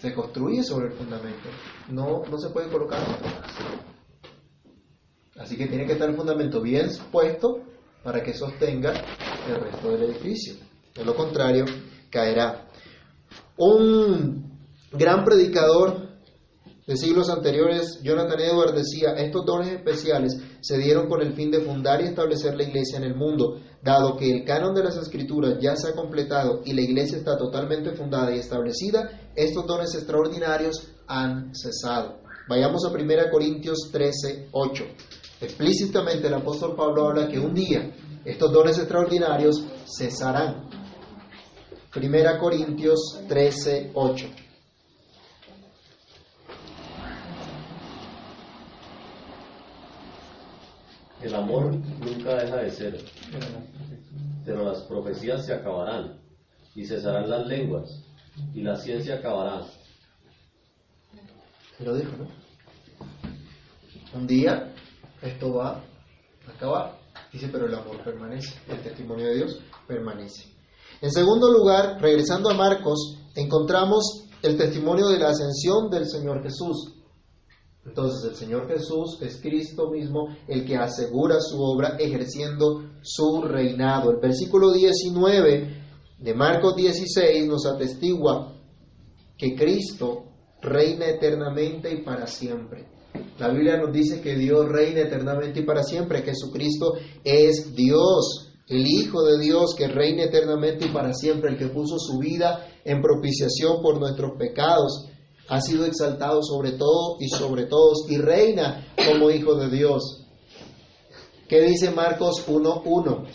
[0.00, 1.48] Se construye sobre el fundamento.
[1.88, 3.00] No, no se puede colocar
[5.38, 7.60] Así que tiene que estar el fundamento bien puesto
[8.02, 8.92] para que sostenga
[9.48, 10.54] el resto del edificio.
[10.94, 11.64] De lo contrario,
[12.10, 12.68] caerá.
[13.58, 14.58] Un
[14.92, 16.05] gran predicador
[16.86, 21.60] de siglos anteriores, Jonathan Edwards decía, estos dones especiales se dieron con el fin de
[21.60, 25.58] fundar y establecer la iglesia en el mundo, dado que el canon de las escrituras
[25.60, 30.92] ya se ha completado y la iglesia está totalmente fundada y establecida, estos dones extraordinarios
[31.08, 32.20] han cesado.
[32.48, 34.84] Vayamos a 1 Corintios 13, 8.
[35.40, 37.90] Explícitamente el apóstol Pablo habla que un día
[38.24, 39.64] estos dones extraordinarios
[39.98, 40.70] cesarán.
[41.96, 44.26] 1 Corintios 13, 8.
[51.26, 53.04] El amor nunca deja de ser,
[54.44, 56.20] pero las profecías se acabarán
[56.72, 58.00] y cesarán las lenguas
[58.54, 59.66] y la ciencia acabará.
[61.76, 62.28] Se lo dijo, ¿no?
[64.16, 64.72] Un día
[65.20, 65.82] esto va
[66.46, 66.96] a acabar.
[67.32, 70.44] Dice, pero el amor permanece, el testimonio de Dios permanece.
[71.00, 76.95] En segundo lugar, regresando a Marcos, encontramos el testimonio de la ascensión del Señor Jesús.
[77.86, 84.10] Entonces el Señor Jesús es Cristo mismo el que asegura su obra ejerciendo su reinado.
[84.10, 85.84] El versículo 19
[86.18, 88.54] de Marcos 16 nos atestigua
[89.38, 90.24] que Cristo
[90.60, 92.88] reina eternamente y para siempre.
[93.38, 96.22] La Biblia nos dice que Dios reina eternamente y para siempre.
[96.22, 101.68] Jesucristo es Dios, el Hijo de Dios que reina eternamente y para siempre, el que
[101.68, 105.08] puso su vida en propiciación por nuestros pecados
[105.48, 110.24] ha sido exaltado sobre todo y sobre todos y reina como Hijo de Dios.
[111.48, 113.26] ¿Qué dice Marcos 1.1?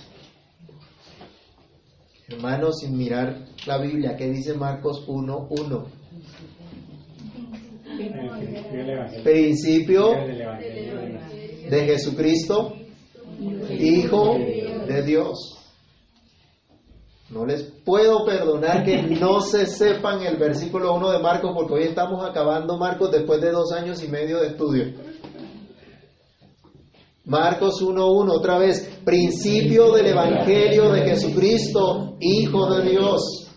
[2.27, 5.85] Hermanos, sin mirar la Biblia, ¿qué dice Marcos 1.1?
[9.23, 10.11] Principio
[11.69, 12.73] de Jesucristo,
[13.79, 14.37] Hijo
[14.87, 15.60] de Dios.
[17.31, 21.83] No les puedo perdonar que no se sepan el versículo 1 de Marcos porque hoy
[21.83, 24.93] estamos acabando Marcos después de dos años y medio de estudio.
[27.23, 33.47] Marcos 1.1, otra vez, principio del Evangelio de Jesucristo, Hijo de Dios.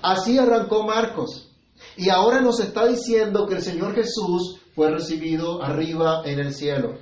[0.00, 1.50] Así arrancó Marcos.
[1.96, 6.98] Y ahora nos está diciendo que el Señor Jesús fue recibido arriba en el cielo.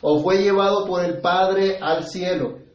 [0.00, 2.67] O fue llevado por el Padre al cielo.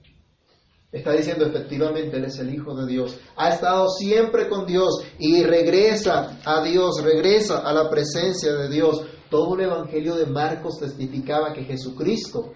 [0.94, 3.18] Está diciendo efectivamente Él es el Hijo de Dios.
[3.36, 9.04] Ha estado siempre con Dios y regresa a Dios, regresa a la presencia de Dios.
[9.28, 12.54] Todo el Evangelio de Marcos testificaba que Jesucristo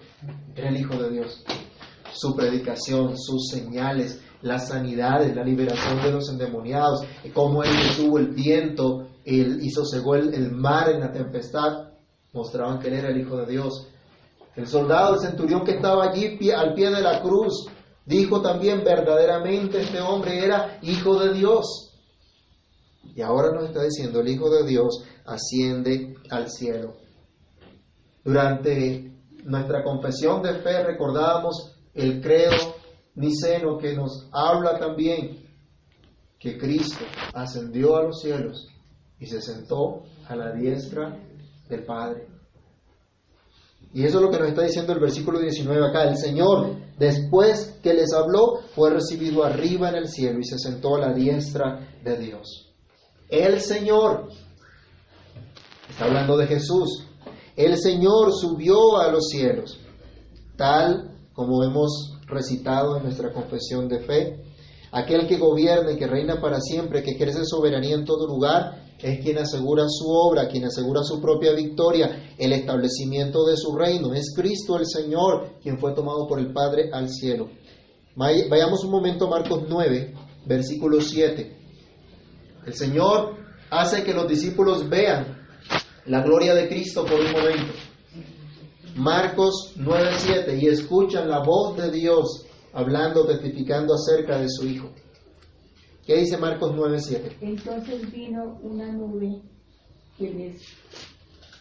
[0.54, 1.42] era el Hijo de Dios.
[2.12, 7.00] Su predicación, sus señales, las sanidades, la liberación de los endemoniados,
[7.34, 9.82] cómo Él detuvo el viento, Él hizo
[10.14, 11.88] el, el mar en la tempestad,
[12.32, 13.88] mostraban que Él era el Hijo de Dios.
[14.54, 17.66] El soldado, el centurión que estaba allí al pie de la cruz,
[18.08, 21.92] dijo también verdaderamente este hombre era Hijo de Dios.
[23.14, 26.96] Y ahora nos está diciendo, el Hijo de Dios asciende al cielo.
[28.24, 29.12] Durante
[29.44, 32.74] nuestra confesión de fe recordábamos el credo
[33.14, 35.46] niceno que nos habla también
[36.38, 37.04] que Cristo
[37.34, 38.68] ascendió a los cielos
[39.18, 41.18] y se sentó a la diestra
[41.68, 42.28] del Padre.
[43.92, 46.04] Y eso es lo que nos está diciendo el versículo 19 acá.
[46.04, 50.96] El Señor, después que les habló, fue recibido arriba en el cielo y se sentó
[50.96, 52.74] a la diestra de Dios.
[53.28, 54.28] El Señor,
[55.90, 57.04] está hablando de Jesús,
[57.56, 59.78] el Señor subió a los cielos,
[60.56, 64.44] tal como hemos recitado en nuestra confesión de fe.
[64.90, 69.20] Aquel que gobierna y que reina para siempre, que ejerce soberanía en todo lugar, es
[69.20, 74.12] quien asegura su obra, quien asegura su propia victoria, el establecimiento de su reino.
[74.12, 77.48] Es Cristo el Señor quien fue tomado por el Padre al cielo.
[78.16, 80.14] Vayamos un momento a Marcos 9,
[80.46, 81.56] versículo 7.
[82.66, 83.36] El Señor
[83.70, 85.46] hace que los discípulos vean
[86.06, 87.72] la gloria de Cristo por un momento.
[88.96, 94.90] Marcos 9:7 y escuchan la voz de Dios hablando, testificando acerca de su Hijo.
[96.08, 97.36] ¿Qué dice Marcos 9:7?
[97.42, 99.42] Entonces vino una nube
[100.16, 100.62] que les,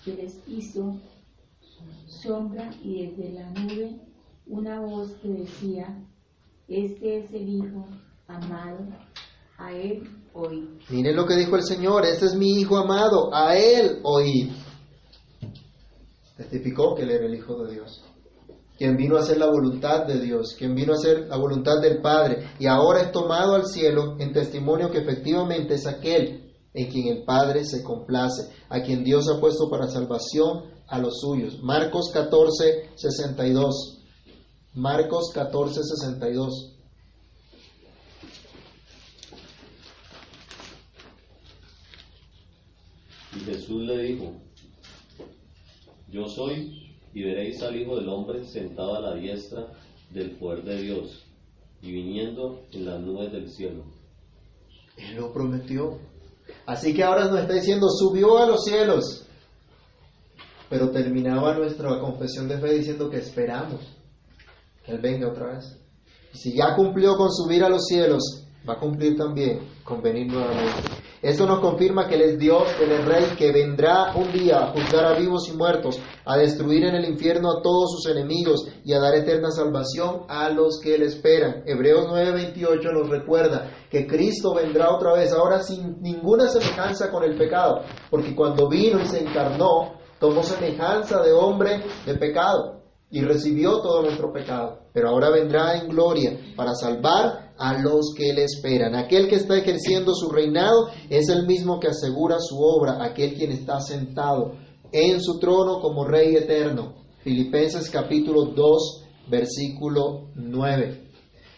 [0.06, 1.02] que les hizo
[2.06, 4.00] sombra y desde la nube
[4.46, 6.02] una voz que decía,
[6.70, 7.88] este es el Hijo
[8.30, 8.88] amado,
[9.58, 10.70] a él oíd.
[10.92, 14.54] Miren lo que dijo el Señor, este es mi Hijo amado, a él oíd.
[16.38, 18.02] Testificó que él era el Hijo de Dios,
[18.78, 22.02] quien vino a hacer la voluntad de Dios, quien vino a hacer la voluntad del
[22.02, 27.08] Padre, y ahora es tomado al cielo en testimonio que efectivamente es aquel en quien
[27.08, 31.60] el Padre se complace, a quien Dios ha puesto para salvación a los suyos.
[31.62, 34.04] Marcos 14, 62.
[34.76, 36.74] Marcos 14, 62.
[43.36, 44.34] Y Jesús le dijo,
[46.10, 46.87] yo soy,
[47.18, 49.72] y veréis al Hijo del Hombre sentado a la diestra
[50.12, 51.26] del poder de Dios,
[51.82, 53.86] y viniendo en las nubes del cielo.
[54.96, 55.98] Él lo prometió.
[56.68, 59.26] Así que ahora nos está diciendo, subió a los cielos.
[60.70, 63.82] Pero terminaba nuestra confesión de fe diciendo que esperamos
[64.86, 65.76] que Él venga otra vez.
[66.36, 70.28] Y si ya cumplió con subir a los cielos, va a cumplir también con venir
[70.28, 70.84] nuevamente.
[71.22, 75.06] Esto nos confirma que Él es Dios, Él Rey, que vendrá un día a juzgar
[75.06, 79.00] a vivos y muertos, a destruir en el infierno a todos sus enemigos y a
[79.00, 81.64] dar eterna salvación a los que le esperan.
[81.66, 87.38] Hebreos 9:28 nos recuerda que Cristo vendrá otra vez, ahora sin ninguna semejanza con el
[87.38, 92.77] pecado, porque cuando vino y se encarnó, tomó semejanza de hombre de pecado
[93.10, 98.34] y recibió todo nuestro pecado, pero ahora vendrá en gloria para salvar a los que
[98.34, 98.96] le esperan.
[98.96, 103.52] Aquel que está ejerciendo su reinado es el mismo que asegura su obra, aquel quien
[103.52, 104.54] está sentado
[104.92, 106.96] en su trono como Rey eterno.
[107.24, 111.08] Filipenses capítulo 2, versículo 9.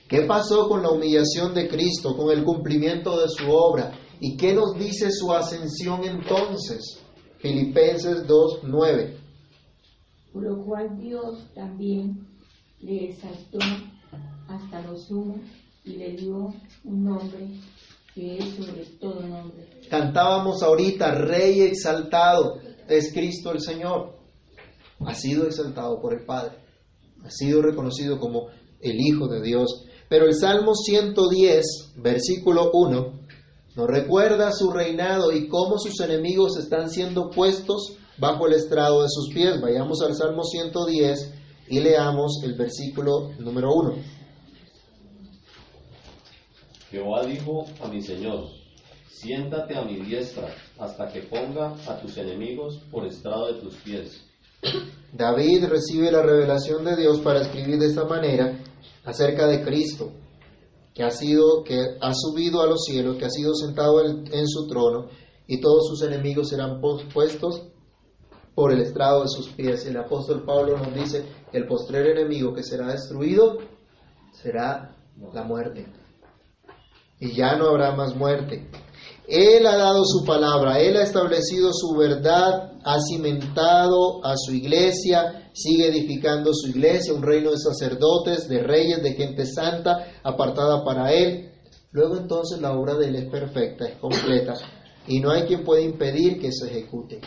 [0.08, 3.92] ¿Qué pasó con la humillación de Cristo, con el cumplimiento de su obra?
[4.20, 7.00] ¿Y qué nos dice su ascensión entonces?
[7.38, 9.19] Filipenses 2, 9.
[10.34, 12.28] Por lo cual Dios también
[12.82, 13.60] le exaltó
[14.48, 15.40] hasta lo sumo
[15.84, 16.54] y le dio
[16.84, 17.48] un nombre
[18.14, 19.68] que es sobre todo nombre.
[19.90, 24.18] Cantábamos ahorita, Rey exaltado es Cristo el Señor.
[25.00, 26.58] Ha sido exaltado por el Padre.
[27.24, 28.48] Ha sido reconocido como
[28.82, 29.86] el Hijo de Dios.
[30.10, 33.20] Pero el Salmo 110, versículo 1,
[33.76, 39.10] ¿No recuerda su reinado y cómo sus enemigos están siendo puestos bajo el estrado de
[39.10, 39.60] sus pies?
[39.62, 41.34] Vayamos al Salmo 110
[41.70, 43.96] y leamos el versículo número 1.
[46.92, 48.48] Jehová dijo a mi Señor,
[49.08, 54.24] siéntate a mi diestra hasta que ponga a tus enemigos por estrado de tus pies.
[55.14, 58.60] David recibe la revelación de Dios para escribir de esta manera
[59.06, 60.12] acerca de Cristo,
[60.94, 64.48] que ha sido, que ha subido a los cielos, que ha sido sentado en, en
[64.48, 65.08] su trono,
[65.48, 67.64] y todos sus enemigos serán puestos
[68.56, 69.86] por el estrado de sus pies.
[69.86, 73.58] El apóstol Pablo nos dice que el postrer enemigo que será destruido
[74.32, 74.96] será
[75.34, 75.86] la muerte.
[77.20, 78.70] Y ya no habrá más muerte.
[79.28, 85.52] Él ha dado su palabra, Él ha establecido su verdad, ha cimentado a su iglesia,
[85.54, 91.14] sigue edificando su iglesia, un reino de sacerdotes, de reyes, de gente santa, apartada para
[91.14, 91.52] Él.
[91.92, 94.56] Luego entonces la obra de Él es perfecta, es completa,
[95.08, 97.22] y no hay quien pueda impedir que se ejecute.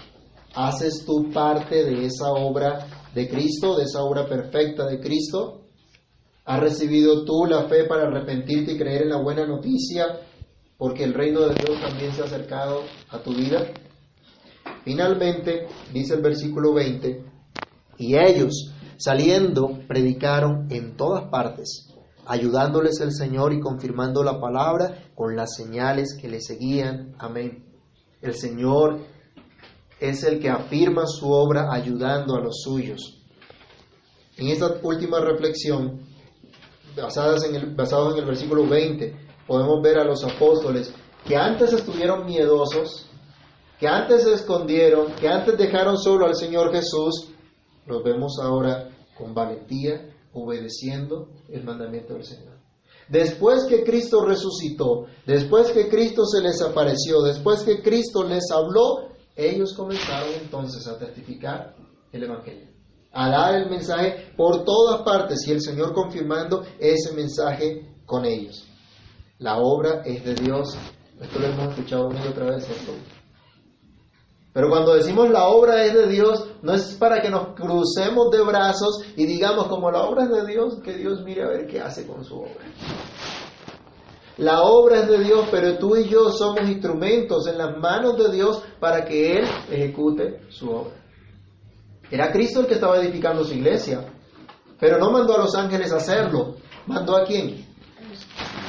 [0.55, 5.62] ¿Haces tú parte de esa obra de Cristo, de esa obra perfecta de Cristo?
[6.44, 10.20] ¿Has recibido tú la fe para arrepentirte y creer en la buena noticia?
[10.76, 13.66] Porque el reino de Dios también se ha acercado a tu vida.
[14.84, 17.24] Finalmente, dice el versículo 20,
[17.98, 21.88] y ellos, saliendo, predicaron en todas partes,
[22.26, 27.14] ayudándoles el Señor y confirmando la palabra con las señales que le seguían.
[27.18, 27.64] Amén.
[28.20, 29.00] El Señor
[30.03, 33.22] es el que afirma su obra ayudando a los suyos.
[34.36, 36.00] En esta última reflexión,
[36.96, 39.14] basadas en el, basados en el versículo 20,
[39.46, 40.92] podemos ver a los apóstoles
[41.24, 43.07] que antes estuvieron miedosos,
[43.78, 47.28] que antes se escondieron, que antes dejaron solo al Señor Jesús,
[47.86, 52.59] los vemos ahora con valentía, obedeciendo el mandamiento del Señor.
[53.09, 59.11] Después que Cristo resucitó, después que Cristo se les apareció, después que Cristo les habló,
[59.37, 61.74] ellos comenzaron entonces a testificar
[62.12, 62.68] el Evangelio,
[63.12, 68.66] a dar el mensaje por todas partes y el Señor confirmando ese mensaje con ellos.
[69.39, 70.76] La obra es de Dios.
[71.20, 72.66] Esto lo hemos escuchado una otra vez.
[74.53, 78.43] Pero cuando decimos la obra es de Dios, no es para que nos crucemos de
[78.43, 81.80] brazos y digamos como la obra es de Dios, que Dios mire a ver qué
[81.80, 82.64] hace con su obra.
[84.39, 88.33] La obra es de Dios, pero tú y yo somos instrumentos en las manos de
[88.33, 90.95] Dios para que Él ejecute su obra.
[92.11, 94.07] Era Cristo el que estaba edificando su iglesia,
[94.80, 96.57] pero no mandó a los ángeles a hacerlo.
[96.87, 97.66] ¿Mandó a quién?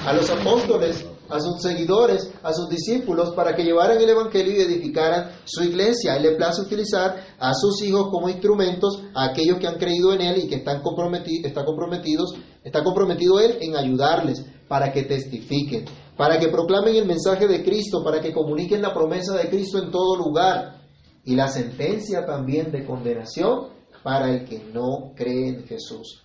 [0.05, 4.61] A los apóstoles, a sus seguidores, a sus discípulos, para que llevaran el Evangelio y
[4.61, 6.15] edificaran su iglesia.
[6.15, 10.21] Él le place utilizar a sus hijos como instrumentos, a aquellos que han creído en
[10.21, 15.85] Él y que están comprometidos, está comprometidos, está comprometido Él en ayudarles para que testifiquen,
[16.17, 19.91] para que proclamen el mensaje de Cristo, para que comuniquen la promesa de Cristo en
[19.91, 20.81] todo lugar
[21.23, 23.67] y la sentencia también de condenación
[24.01, 26.23] para el que no cree en Jesús.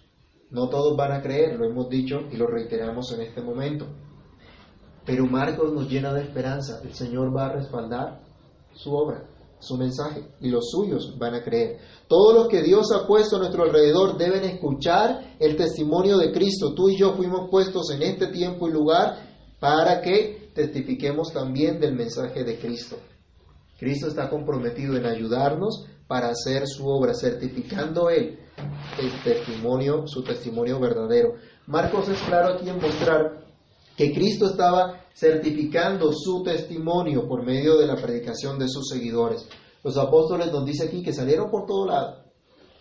[0.51, 3.85] No todos van a creer, lo hemos dicho y lo reiteramos en este momento.
[5.05, 6.81] Pero Marcos nos llena de esperanza.
[6.83, 8.23] El Señor va a respaldar
[8.73, 9.29] su obra,
[9.59, 11.81] su mensaje, y los suyos van a creer.
[12.09, 16.75] Todos los que Dios ha puesto a nuestro alrededor deben escuchar el testimonio de Cristo.
[16.75, 19.29] Tú y yo fuimos puestos en este tiempo y lugar
[19.61, 22.97] para que testifiquemos también del mensaje de Cristo.
[23.79, 28.39] Cristo está comprometido en ayudarnos para hacer su obra, certificando Él
[28.99, 31.35] el testimonio, su testimonio verdadero.
[31.67, 33.47] Marcos es claro aquí en mostrar
[33.97, 39.47] que Cristo estaba certificando su testimonio por medio de la predicación de sus seguidores.
[39.83, 42.25] Los apóstoles nos dice aquí que salieron por todo lado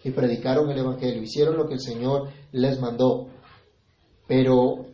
[0.03, 3.27] y predicaron el Evangelio, hicieron lo que el Señor les mandó.
[4.27, 4.85] Pero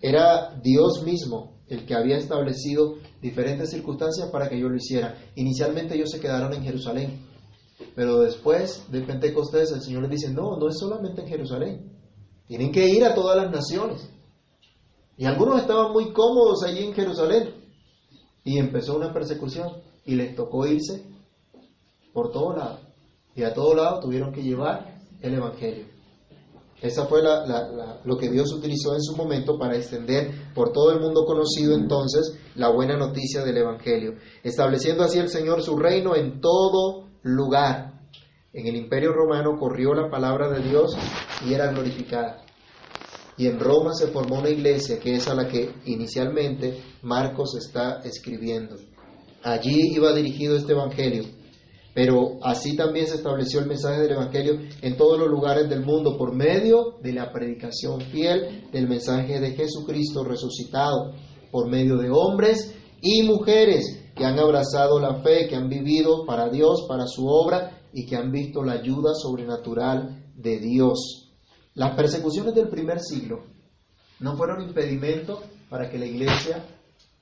[0.00, 5.14] era Dios mismo el que había establecido diferentes circunstancias para que ellos lo hicieran.
[5.36, 7.20] Inicialmente ellos se quedaron en Jerusalén,
[7.94, 11.92] pero después de Pentecostés el Señor les dice, no, no es solamente en Jerusalén,
[12.46, 14.10] tienen que ir a todas las naciones.
[15.16, 17.54] Y algunos estaban muy cómodos allí en Jerusalén.
[18.42, 19.68] Y empezó una persecución
[20.04, 21.13] y les tocó irse
[22.14, 22.78] por todo lado.
[23.34, 25.86] Y a todo lado tuvieron que llevar el Evangelio.
[26.80, 30.92] Esa fue la, la, lo que Dios utilizó en su momento para extender por todo
[30.92, 36.14] el mundo conocido entonces la buena noticia del Evangelio, estableciendo así el Señor su reino
[36.14, 38.02] en todo lugar.
[38.52, 40.96] En el imperio romano corrió la palabra de Dios
[41.44, 42.44] y era glorificada.
[43.36, 48.00] Y en Roma se formó una iglesia que es a la que inicialmente Marcos está
[48.04, 48.76] escribiendo.
[49.42, 51.24] Allí iba dirigido este Evangelio
[51.94, 56.18] pero así también se estableció el mensaje del Evangelio en todos los lugares del mundo
[56.18, 61.14] por medio de la predicación fiel del mensaje de Jesucristo resucitado,
[61.52, 66.48] por medio de hombres y mujeres que han abrazado la fe, que han vivido para
[66.48, 71.30] Dios, para su obra y que han visto la ayuda sobrenatural de Dios.
[71.74, 73.44] Las persecuciones del primer siglo
[74.18, 76.64] no fueron impedimento para que la iglesia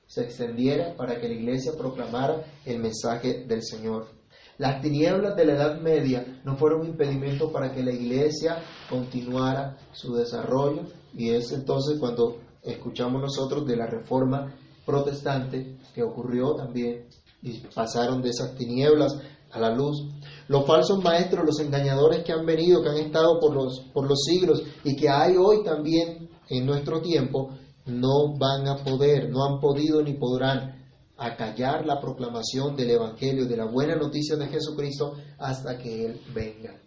[0.07, 4.22] se extendiera, para que la iglesia proclamara el mensaje del Señor.
[4.57, 8.57] Las tinieblas de la Edad Media no fueron impedimento para que la iglesia
[8.89, 10.83] continuara su desarrollo
[11.15, 17.07] y es entonces cuando escuchamos nosotros de la reforma protestante que ocurrió también
[17.41, 19.17] y pasaron de esas tinieblas
[19.51, 20.07] a la luz.
[20.47, 24.23] Los falsos maestros, los engañadores que han venido, que han estado por los, por los
[24.23, 27.49] siglos y que hay hoy también en nuestro tiempo,
[27.85, 30.82] no van a poder, no han podido ni podrán
[31.25, 36.79] acallar la proclamación del Evangelio, de la buena noticia de Jesucristo, hasta que Él venga.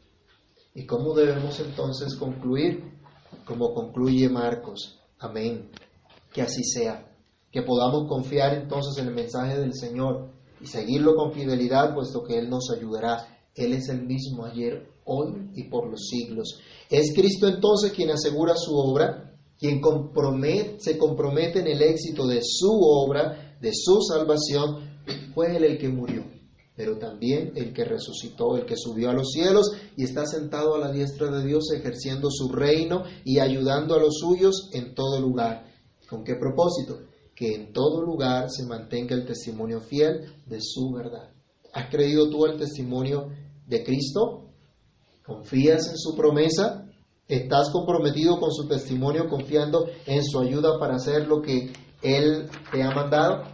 [0.74, 2.92] ¿Y cómo debemos entonces concluir?
[3.44, 5.00] Como concluye Marcos.
[5.18, 5.70] Amén.
[6.32, 7.10] Que así sea.
[7.50, 12.38] Que podamos confiar entonces en el mensaje del Señor y seguirlo con fidelidad, puesto que
[12.38, 13.26] Él nos ayudará.
[13.54, 16.60] Él es el mismo ayer, hoy y por los siglos.
[16.90, 19.26] Es Cristo entonces quien asegura su obra
[19.58, 19.80] quien
[20.78, 24.96] se compromete en el éxito de su obra, de su salvación,
[25.34, 26.24] fue él el que murió,
[26.74, 30.78] pero también el que resucitó, el que subió a los cielos y está sentado a
[30.78, 35.66] la diestra de Dios ejerciendo su reino y ayudando a los suyos en todo lugar.
[36.08, 37.00] ¿Con qué propósito?
[37.34, 41.30] Que en todo lugar se mantenga el testimonio fiel de su verdad.
[41.72, 43.28] ¿Has creído tú el testimonio
[43.66, 44.50] de Cristo?
[45.24, 46.86] ¿Confías en su promesa?
[47.28, 51.72] ¿Estás comprometido con su testimonio confiando en su ayuda para hacer lo que
[52.02, 53.44] Él te ha mandado?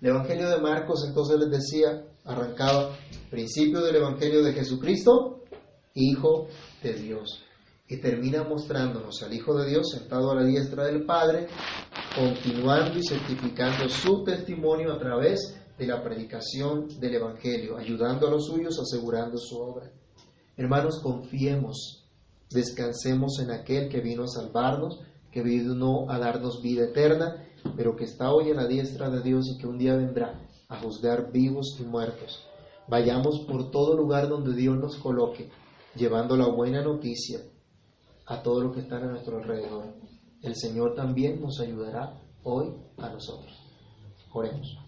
[0.00, 2.96] El Evangelio de Marcos entonces les decía, arrancaba,
[3.30, 5.42] principio del Evangelio de Jesucristo,
[5.94, 6.46] Hijo
[6.82, 7.42] de Dios.
[7.88, 11.48] Y termina mostrándonos al Hijo de Dios sentado a la diestra del Padre,
[12.14, 18.46] continuando y certificando su testimonio a través de la predicación del Evangelio, ayudando a los
[18.46, 19.90] suyos, asegurando su obra.
[20.56, 22.00] Hermanos, confiemos
[22.50, 24.98] Descansemos en aquel que vino a salvarnos,
[25.30, 29.46] que vino a darnos vida eterna, pero que está hoy en la diestra de Dios
[29.48, 32.46] y que un día vendrá a juzgar vivos y muertos.
[32.88, 35.50] Vayamos por todo lugar donde Dios nos coloque,
[35.94, 37.40] llevando la buena noticia
[38.26, 39.94] a todo lo que está a nuestro alrededor.
[40.42, 43.52] El Señor también nos ayudará hoy a nosotros.
[44.32, 44.78] Oremos.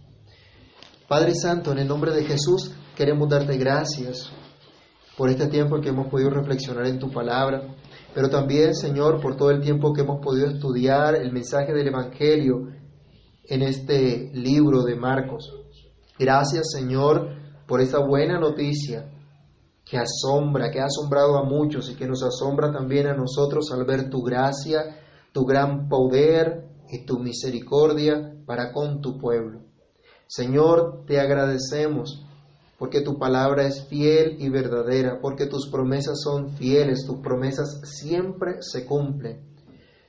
[1.08, 4.30] Padre Santo, en el nombre de Jesús queremos darte gracias
[5.16, 7.74] por este tiempo que hemos podido reflexionar en tu palabra,
[8.14, 12.68] pero también, Señor, por todo el tiempo que hemos podido estudiar el mensaje del Evangelio
[13.44, 15.52] en este libro de Marcos.
[16.18, 17.28] Gracias, Señor,
[17.66, 19.10] por esta buena noticia
[19.84, 23.84] que asombra, que ha asombrado a muchos y que nos asombra también a nosotros al
[23.84, 24.96] ver tu gracia,
[25.32, 29.62] tu gran poder y tu misericordia para con tu pueblo.
[30.26, 32.24] Señor, te agradecemos
[32.82, 38.56] porque tu palabra es fiel y verdadera, porque tus promesas son fieles, tus promesas siempre
[38.58, 39.54] se cumplen.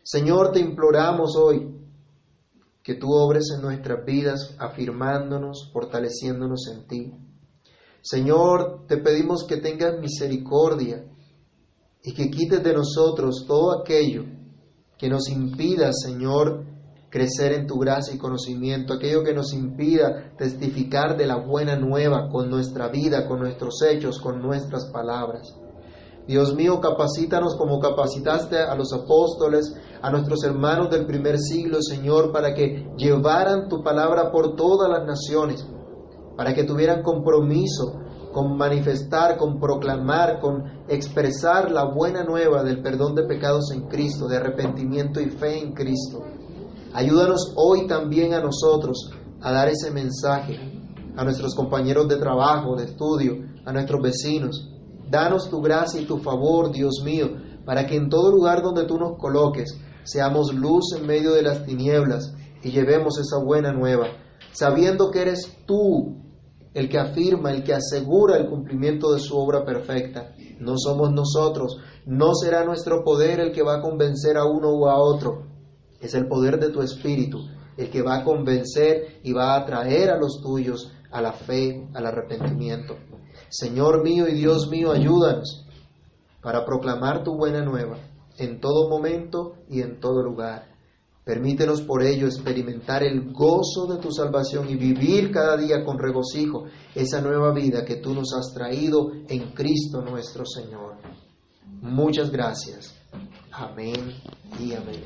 [0.02, 1.72] Señor, te imploramos hoy
[2.82, 7.14] que tú obres en nuestras vidas, afirmándonos, fortaleciéndonos en ti.
[8.02, 11.06] Señor, te pedimos que tengas misericordia
[12.04, 14.24] y que quites de nosotros todo aquello
[14.98, 16.66] que nos impida, Señor,
[17.14, 22.28] crecer en tu gracia y conocimiento, aquello que nos impida testificar de la buena nueva
[22.28, 25.56] con nuestra vida, con nuestros hechos, con nuestras palabras.
[26.28, 32.32] Dios mío, capacítanos como capacitaste a los apóstoles, a nuestros hermanos del primer siglo, Señor,
[32.32, 35.64] para que llevaran tu palabra por todas las naciones,
[36.36, 37.94] para que tuvieran compromiso
[38.34, 44.28] con manifestar, con proclamar, con expresar la buena nueva del perdón de pecados en Cristo,
[44.28, 46.24] de arrepentimiento y fe en Cristo.
[46.94, 49.10] Ayúdanos hoy también a nosotros
[49.42, 50.60] a dar ese mensaje
[51.16, 54.70] a nuestros compañeros de trabajo, de estudio, a nuestros vecinos.
[55.10, 57.32] Danos tu gracia y tu favor, Dios mío,
[57.66, 61.66] para que en todo lugar donde tú nos coloques seamos luz en medio de las
[61.66, 64.08] tinieblas y llevemos esa buena nueva,
[64.52, 66.18] sabiendo que eres tú
[66.76, 70.34] el que afirma, el que asegura el cumplimiento de su obra perfecta.
[70.60, 74.88] No somos nosotros, no será nuestro poder el que va a convencer a uno o
[74.88, 75.53] a otro,
[76.04, 77.40] es el poder de tu Espíritu
[77.78, 81.88] el que va a convencer y va a atraer a los tuyos a la fe,
[81.94, 82.98] al arrepentimiento.
[83.50, 85.66] Señor mío y Dios mío, ayúdanos
[86.42, 87.98] para proclamar tu buena nueva
[88.38, 90.74] en todo momento y en todo lugar.
[91.24, 96.66] Permítenos por ello experimentar el gozo de tu salvación y vivir cada día con regocijo
[96.94, 100.96] esa nueva vida que tú nos has traído en Cristo nuestro Señor.
[101.82, 102.94] Muchas gracias.
[103.52, 104.16] Amén
[104.60, 105.04] y amén.